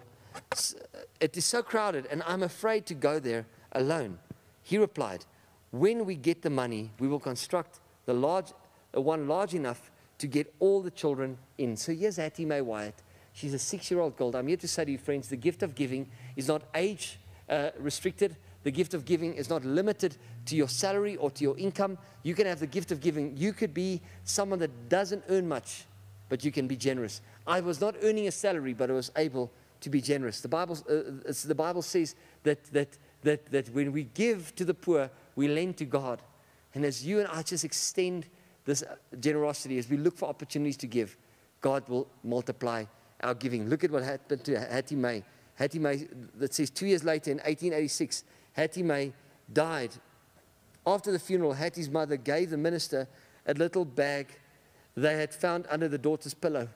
It 1.20 1.38
is 1.38 1.46
so 1.46 1.62
crowded, 1.62 2.08
and 2.12 2.24
I'm 2.26 2.44
afraid 2.44 2.86
to 2.88 2.94
go 2.94 3.20
there 3.20 3.46
alone. 3.72 4.20
He 4.64 4.78
replied, 4.78 5.26
When 5.72 6.06
we 6.06 6.16
get 6.16 6.42
the 6.42 6.50
money, 6.50 6.92
we 7.00 7.08
will 7.08 7.20
construct 7.20 7.80
the 8.06 8.14
large, 8.14 8.54
the 8.92 9.02
one 9.02 9.28
large 9.28 9.54
enough 9.54 9.92
to 10.18 10.28
get 10.28 10.54
all 10.60 10.82
the 10.82 10.92
children 10.92 11.38
in. 11.58 11.78
So 11.78 11.94
here's 11.94 12.18
Hattie 12.18 12.46
May 12.46 12.60
Wiatt. 12.60 12.94
She's 13.34 13.54
a 13.54 13.60
six 13.60 13.90
year 13.90 14.00
old 14.02 14.18
girl. 14.18 14.36
I'm 14.36 14.48
here 14.48 14.58
to 14.58 14.68
say 14.68 14.86
to 14.86 14.92
you, 14.92 14.98
friends, 14.98 15.30
the 15.30 15.38
gift 15.38 15.64
of 15.64 15.74
giving 15.74 16.10
is 16.36 16.48
not 16.48 16.64
age 16.76 17.20
uh, 17.50 17.70
restricted. 17.80 18.36
The 18.64 18.72
gift 18.72 18.94
of 18.94 19.06
giving 19.06 19.34
is 19.34 19.50
not 19.50 19.66
limited 19.66 20.18
to 20.46 20.56
your 20.56 20.68
salary 20.68 21.16
or 21.16 21.32
to 21.32 21.44
your 21.44 21.58
income. 21.58 21.98
You 22.24 22.36
can 22.36 22.46
have 22.46 22.60
the 22.60 22.68
gift 22.68 22.92
of 22.92 23.02
giving. 23.02 23.36
You 23.36 23.54
could 23.54 23.74
be 23.74 24.02
someone 24.24 24.60
that 24.60 24.90
doesn't 24.90 25.24
earn 25.30 25.48
much, 25.48 25.86
but 26.30 26.46
you 26.46 26.52
can 26.52 26.68
be 26.68 26.76
generous. 26.76 27.22
I 27.48 27.60
was 27.62 27.82
not 27.82 27.96
earning 28.04 28.28
a 28.28 28.32
salary, 28.32 28.74
but 28.74 28.90
I 28.90 28.94
was 28.94 29.12
able 29.18 29.52
to 29.82 29.90
be 29.90 30.00
generous. 30.00 30.42
The 30.42 30.48
Bible, 30.48 30.78
uh, 30.88 31.32
the 31.46 31.56
Bible 31.56 31.82
says 31.82 32.16
that, 32.44 32.64
that, 32.66 32.98
that, 33.24 33.46
that 33.48 33.70
when 33.70 33.92
we 33.92 34.04
give 34.14 34.56
to 34.56 34.66
the 34.66 34.76
poor, 34.76 35.10
we 35.36 35.48
lend 35.48 35.78
to 35.78 35.86
God. 35.86 36.22
And 36.76 36.86
as 36.86 37.06
you 37.06 37.20
and 37.20 37.28
I 37.28 37.42
just 37.42 37.66
extend 37.66 38.28
this 38.66 38.84
generosity, 39.20 39.80
as 39.80 39.90
we 39.90 39.98
look 39.98 40.16
for 40.16 40.30
opportunities 40.30 40.78
to 40.78 40.88
give, 40.88 41.18
God 41.62 41.88
will 41.90 42.08
multiply 42.24 42.86
our 43.24 43.34
giving. 43.34 43.70
Look 43.70 43.84
at 43.84 43.92
what 43.92 44.04
happened 44.04 44.44
to 44.46 44.60
Hattie 44.60 44.96
May. 44.96 45.24
Hattie 45.56 45.80
May, 45.80 46.08
that 46.38 46.54
says 46.54 46.70
two 46.70 46.86
years 46.88 47.04
later 47.04 47.32
in 47.32 47.38
1886, 47.38 48.24
Hattie 48.54 48.84
May 48.84 49.14
died. 49.52 49.92
After 50.86 51.12
the 51.12 51.20
funeral, 51.20 51.54
Hattie's 51.54 51.90
mother 51.90 52.18
gave 52.18 52.50
the 52.50 52.58
minister 52.58 53.08
a 53.46 53.54
little 53.54 53.86
bag 53.86 54.28
they 54.96 55.18
had 55.18 55.34
found 55.34 55.66
under 55.70 55.88
the 55.88 55.98
daughter's 55.98 56.34
pillow 56.34 56.68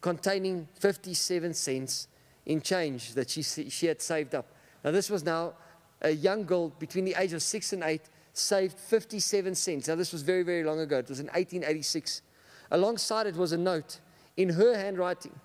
containing 0.00 0.68
57 0.74 1.54
cents 1.54 2.08
in 2.44 2.60
change 2.60 3.14
that 3.14 3.28
she, 3.28 3.42
she 3.42 3.86
had 3.86 4.00
saved 4.00 4.34
up. 4.34 4.46
Now, 4.84 4.92
this 4.92 5.10
was 5.10 5.24
now 5.24 5.54
a 6.00 6.10
young 6.10 6.44
girl 6.44 6.68
between 6.68 7.04
the 7.04 7.16
age 7.18 7.32
of 7.32 7.42
six 7.42 7.72
and 7.72 7.82
eight 7.82 8.02
saved 8.32 8.78
57 8.78 9.54
cents. 9.54 9.88
Now, 9.88 9.96
this 9.96 10.12
was 10.12 10.22
very, 10.22 10.42
very 10.42 10.62
long 10.62 10.78
ago. 10.78 10.98
It 10.98 11.08
was 11.08 11.18
in 11.18 11.26
1886. 11.26 12.22
Alongside 12.70 13.26
it 13.26 13.34
was 13.34 13.52
a 13.52 13.56
note 13.56 13.98
in 14.36 14.50
her 14.50 14.76
handwriting 14.76 15.40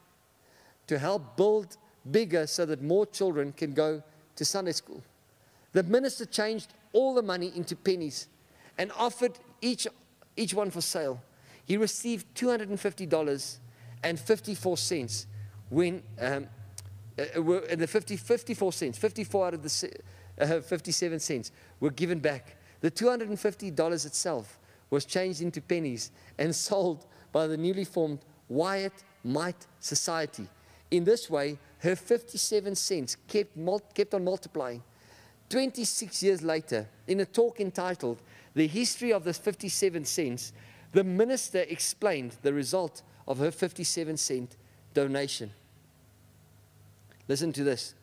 to 0.88 1.00
help 1.00 1.38
build 1.38 1.78
bigger 2.12 2.46
so 2.46 2.66
that 2.66 2.82
more 2.82 3.06
children 3.06 3.54
can 3.54 3.74
go 3.74 4.04
to 4.36 4.46
Sunday 4.46 4.74
school. 4.74 5.02
The 5.74 5.84
minister 5.84 6.26
changed 6.26 6.74
all 6.94 7.14
the 7.14 7.22
money 7.22 7.52
into 7.56 7.76
pennies 7.76 8.28
and 8.78 8.92
offered 8.98 9.40
each, 9.62 9.88
each 10.36 10.54
one 10.54 10.72
for 10.72 10.82
sale. 10.82 11.22
He 11.66 11.78
received 11.78 12.26
$250 12.36 13.58
and 14.04 14.20
54 14.20 14.78
cents 14.78 15.28
when 15.70 16.04
um, 16.20 16.48
uh, 17.18 17.42
were, 17.42 17.62
the 17.62 17.88
50, 17.88 18.18
54 18.18 18.74
cents, 18.74 18.98
54 18.98 19.48
out 19.48 19.54
of 19.54 19.64
the 19.64 19.92
uh, 20.40 20.60
57 20.60 21.20
cents 21.20 21.52
were 21.80 21.92
given 21.92 22.20
back. 22.20 22.56
The 22.82 22.92
$250 22.92 24.06
itself 24.06 24.60
was 24.90 25.06
changed 25.06 25.42
into 25.42 25.62
pennies 25.62 26.12
and 26.38 26.54
sold 26.68 27.06
by 27.32 27.48
the 27.48 27.58
newly 27.58 27.86
formed 27.86 28.20
Wiatt 28.52 29.04
Mite 29.24 29.68
Society. 29.80 30.48
In 30.90 31.06
this 31.06 31.30
way, 31.30 31.58
her 31.80 31.96
57 31.96 32.76
cents 32.76 33.16
kept, 33.28 33.58
kept 33.96 34.14
on 34.14 34.24
multiplying. 34.26 34.84
26 35.52 36.24
years 36.24 36.42
later, 36.42 36.88
in 37.08 37.20
a 37.20 37.26
talk 37.26 37.60
entitled 37.60 38.22
The 38.54 38.68
History 38.68 39.12
of 39.12 39.26
the 39.26 39.34
57 39.34 40.06
Cents, 40.06 40.54
the 40.94 41.04
minister 41.04 41.60
explained 41.68 42.38
the 42.42 42.54
result 42.54 43.02
of 43.28 43.38
her 43.38 43.52
57 43.52 44.18
cent 44.18 44.56
donation. 44.94 45.52
Listen 47.28 47.54
to 47.54 47.64
this. 47.64 47.94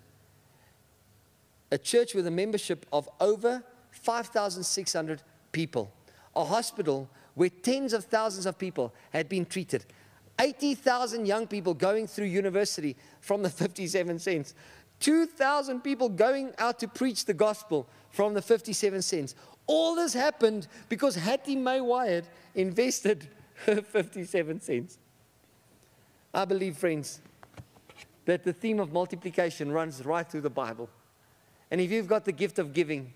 a 1.71 1.79
church 1.79 2.15
with 2.15 2.27
a 2.27 2.31
membership 2.31 2.87
of 2.93 3.09
over 3.21 3.63
5,600 3.91 5.23
people, 5.53 5.91
a 6.35 6.45
hospital 6.45 7.09
where 7.35 7.51
tens 7.51 7.93
of 7.93 8.05
thousands 8.05 8.47
of 8.47 8.59
people 8.59 8.93
had 9.11 9.29
been 9.29 9.45
treated, 9.45 9.85
80,000 10.39 11.27
young 11.27 11.47
people 11.47 11.75
going 11.75 12.07
through 12.07 12.27
university 12.27 12.97
from 13.21 13.43
the 13.43 13.51
57 13.51 14.19
cents, 14.19 14.55
2,000 15.01 15.81
people 15.81 16.09
going 16.09 16.53
out 16.59 16.79
to 16.81 16.89
preach 16.89 17.25
the 17.25 17.35
gospel 17.35 17.87
from 18.11 18.35
the 18.35 18.43
57 18.43 19.03
cents. 19.03 19.35
All 19.67 19.95
this 19.95 20.15
happened 20.15 20.67
because 20.89 21.15
Hattie 21.15 21.57
May 21.57 21.79
Wiatt 21.79 22.25
invested 22.55 23.29
her 23.67 23.83
57 23.83 24.61
cents. 24.61 24.99
I 26.33 26.45
believe, 26.45 26.77
friends, 26.77 27.21
that 28.25 28.45
the 28.45 28.53
theme 28.53 28.81
of 28.81 28.93
multiplication 28.93 29.73
runs 29.73 30.05
right 30.05 30.29
through 30.29 30.43
the 30.43 30.51
Bible. 30.51 30.89
And 31.71 31.81
if 31.81 31.91
you've 31.91 32.09
got 32.09 32.25
the 32.25 32.33
gift 32.33 32.59
of 32.59 32.73
giving, 32.73 33.13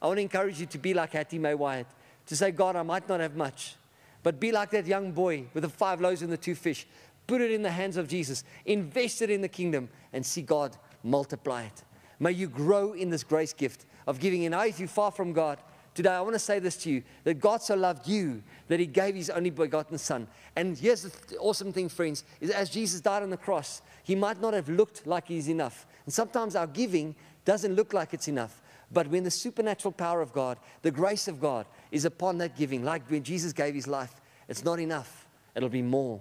I 0.00 0.06
want 0.06 0.18
to 0.18 0.22
encourage 0.22 0.60
you 0.60 0.66
to 0.66 0.78
be 0.78 0.94
like 0.94 1.12
Hattie 1.12 1.38
May 1.38 1.54
Wiatt, 1.54 1.86
to 2.26 2.36
say, 2.36 2.50
God, 2.50 2.76
I 2.76 2.82
might 2.82 3.08
not 3.08 3.20
have 3.20 3.36
much, 3.36 3.76
but 4.22 4.38
be 4.38 4.52
like 4.52 4.70
that 4.70 4.86
young 4.86 5.12
boy 5.12 5.44
with 5.54 5.62
the 5.62 5.68
five 5.68 6.00
loaves 6.00 6.22
and 6.22 6.32
the 6.32 6.36
two 6.36 6.54
fish. 6.54 6.86
Put 7.26 7.40
it 7.40 7.50
in 7.50 7.62
the 7.62 7.70
hands 7.70 7.96
of 7.96 8.08
Jesus, 8.08 8.44
invest 8.64 9.22
it 9.22 9.30
in 9.30 9.40
the 9.40 9.48
kingdom, 9.48 9.88
and 10.12 10.24
see 10.24 10.42
God 10.42 10.76
multiply 11.08 11.64
it. 11.64 11.84
May 12.20 12.32
you 12.32 12.48
grow 12.48 12.92
in 12.92 13.10
this 13.10 13.24
grace 13.24 13.52
gift 13.52 13.86
of 14.06 14.18
giving. 14.18 14.44
And 14.44 14.52
now, 14.52 14.64
if 14.64 14.78
you're 14.78 14.88
far 14.88 15.10
from 15.10 15.32
God, 15.32 15.58
today 15.94 16.10
I 16.10 16.20
want 16.20 16.34
to 16.34 16.38
say 16.38 16.58
this 16.58 16.76
to 16.78 16.90
you 16.90 17.02
that 17.24 17.34
God 17.34 17.62
so 17.62 17.76
loved 17.76 18.08
you 18.08 18.42
that 18.68 18.80
He 18.80 18.86
gave 18.86 19.14
His 19.14 19.30
only 19.30 19.50
begotten 19.50 19.98
Son. 19.98 20.26
And 20.56 20.76
here's 20.76 21.02
the 21.02 21.10
th- 21.10 21.40
awesome 21.40 21.72
thing, 21.72 21.88
friends, 21.88 22.24
is 22.40 22.50
as 22.50 22.70
Jesus 22.70 23.00
died 23.00 23.22
on 23.22 23.30
the 23.30 23.36
cross, 23.36 23.82
He 24.02 24.14
might 24.14 24.40
not 24.40 24.54
have 24.54 24.68
looked 24.68 25.06
like 25.06 25.28
He's 25.28 25.48
enough. 25.48 25.86
And 26.04 26.12
sometimes 26.12 26.56
our 26.56 26.66
giving 26.66 27.14
doesn't 27.44 27.74
look 27.74 27.92
like 27.92 28.14
it's 28.14 28.28
enough. 28.28 28.62
But 28.90 29.08
when 29.08 29.22
the 29.22 29.30
supernatural 29.30 29.92
power 29.92 30.20
of 30.20 30.32
God, 30.32 30.58
the 30.82 30.90
grace 30.90 31.28
of 31.28 31.40
God 31.40 31.66
is 31.90 32.04
upon 32.04 32.38
that 32.38 32.56
giving, 32.56 32.84
like 32.84 33.08
when 33.10 33.22
Jesus 33.22 33.52
gave 33.52 33.74
his 33.74 33.86
life, 33.86 34.14
it's 34.48 34.64
not 34.64 34.80
enough. 34.80 35.28
It'll 35.54 35.68
be 35.68 35.82
more 35.82 36.20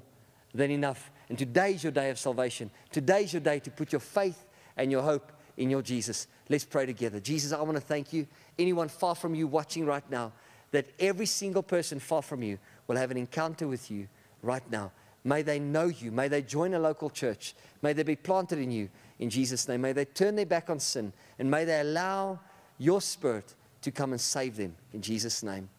than 0.54 0.72
enough. 0.72 1.12
And 1.30 1.38
today's 1.38 1.84
your 1.84 1.92
day 1.92 2.10
of 2.10 2.20
salvation. 2.20 2.70
Today's 2.92 3.32
your 3.32 3.42
day 3.42 3.60
to 3.60 3.72
put 3.72 3.92
your 3.92 4.02
faith 4.02 4.46
and 4.78 4.92
your 4.92 5.02
hope 5.02 5.32
in 5.58 5.70
your 5.70 5.82
Jesus. 5.82 6.28
Let's 6.50 6.66
pray 6.66 6.86
together. 6.86 7.20
Jesus, 7.20 7.52
I 7.52 7.62
want 7.62 7.76
to 7.76 7.82
thank 7.82 8.14
you. 8.14 8.28
Anyone 8.58 8.88
far 8.88 9.16
from 9.16 9.36
you 9.36 9.48
watching 9.48 9.86
right 9.86 10.10
now, 10.10 10.32
that 10.72 10.86
every 11.00 11.26
single 11.26 11.64
person 11.64 12.00
far 12.00 12.22
from 12.22 12.44
you 12.44 12.58
will 12.88 12.96
have 12.96 13.12
an 13.12 13.18
encounter 13.18 13.68
with 13.68 13.90
you 13.92 14.08
right 14.42 14.64
now. 14.72 14.92
May 15.24 15.42
they 15.42 15.60
know 15.60 15.88
you. 15.88 16.12
May 16.12 16.28
they 16.28 16.42
join 16.42 16.74
a 16.74 16.80
local 16.80 17.10
church. 17.10 17.54
May 17.82 17.94
they 17.94 18.04
be 18.04 18.16
planted 18.16 18.60
in 18.60 18.72
you 18.72 18.90
in 19.20 19.30
Jesus' 19.30 19.68
name. 19.68 19.82
May 19.82 19.94
they 19.94 20.06
turn 20.06 20.36
their 20.36 20.46
back 20.46 20.70
on 20.70 20.80
sin 20.80 21.12
and 21.40 21.50
may 21.50 21.66
they 21.66 21.82
allow 21.82 22.40
your 22.78 23.02
spirit 23.02 23.56
to 23.82 23.92
come 23.92 24.12
and 24.12 24.22
save 24.22 24.56
them 24.56 24.76
in 24.94 25.02
Jesus' 25.02 25.44
name. 25.44 25.70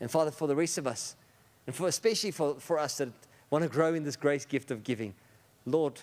And 0.00 0.10
Father, 0.10 0.30
for 0.30 0.48
the 0.48 0.56
rest 0.56 0.78
of 0.78 0.86
us, 0.86 1.16
and 1.66 1.74
for 1.74 1.86
especially 1.86 2.32
for, 2.32 2.56
for 2.58 2.78
us 2.78 2.98
that 2.98 3.08
want 3.50 3.62
to 3.62 3.68
grow 3.68 3.94
in 3.94 4.02
this 4.02 4.16
grace 4.16 4.44
gift 4.44 4.70
of 4.70 4.82
giving, 4.82 5.14
Lord, 5.64 6.00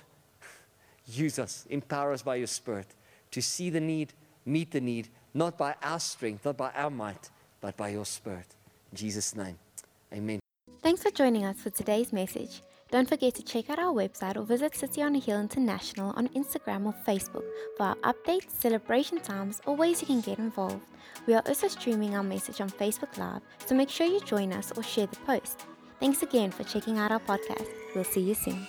use 1.10 1.40
us, 1.40 1.66
empower 1.70 2.14
us 2.14 2.22
by 2.22 2.36
your 2.36 2.48
spirit 2.48 2.88
to 3.32 3.42
see 3.42 3.70
the 3.70 3.80
need, 3.80 4.14
meet 4.46 4.72
the 4.72 4.82
need, 4.82 5.10
not 5.34 5.58
by 5.58 5.76
our 5.84 6.00
strength, 6.00 6.46
not 6.46 6.58
by 6.58 6.72
our 6.76 6.90
might, 6.90 7.30
but 7.62 7.78
by 7.78 7.90
your 7.90 8.06
spirit. 8.06 8.56
In 8.92 8.98
Jesus' 8.98 9.36
name, 9.36 9.58
amen. 10.14 10.40
Thanks 10.82 11.04
for 11.04 11.12
joining 11.12 11.46
us 11.46 11.62
for 11.62 11.70
today's 11.70 12.14
message. 12.14 12.62
Don't 12.92 13.08
forget 13.08 13.36
to 13.36 13.44
check 13.44 13.70
out 13.70 13.78
our 13.78 13.94
website 13.94 14.36
or 14.36 14.42
visit 14.42 14.76
City 14.76 15.04
on 15.04 15.16
a 15.16 15.20
Hill 15.20 15.40
International 15.40 16.12
on 16.16 16.28
Instagram 16.30 16.88
or 16.88 16.96
Facebook 17.06 17.44
for 17.78 17.84
our 17.84 17.96
updates, 17.98 18.50
celebration 18.50 19.20
times, 19.20 19.62
or 19.68 19.76
ways 19.76 20.02
you 20.02 20.08
can 20.08 20.22
get 20.22 20.40
involved. 20.40 20.82
We 21.28 21.36
are 21.36 21.44
also 21.46 21.68
streaming 21.68 22.16
our 22.16 22.24
message 22.24 22.62
on 22.62 22.70
Facebook 22.70 23.16
Live, 23.18 23.42
so 23.66 23.76
make 23.76 23.90
sure 23.90 24.08
you 24.08 24.22
join 24.22 24.54
us 24.54 24.72
or 24.76 24.82
share 24.82 25.06
the 25.06 25.18
post. 25.18 25.66
Thanks 26.00 26.24
again 26.24 26.50
for 26.50 26.64
checking 26.64 26.98
out 26.98 27.12
our 27.12 27.20
podcast. 27.20 27.68
We'll 27.94 28.06
see 28.06 28.22
you 28.22 28.34
soon. 28.34 28.66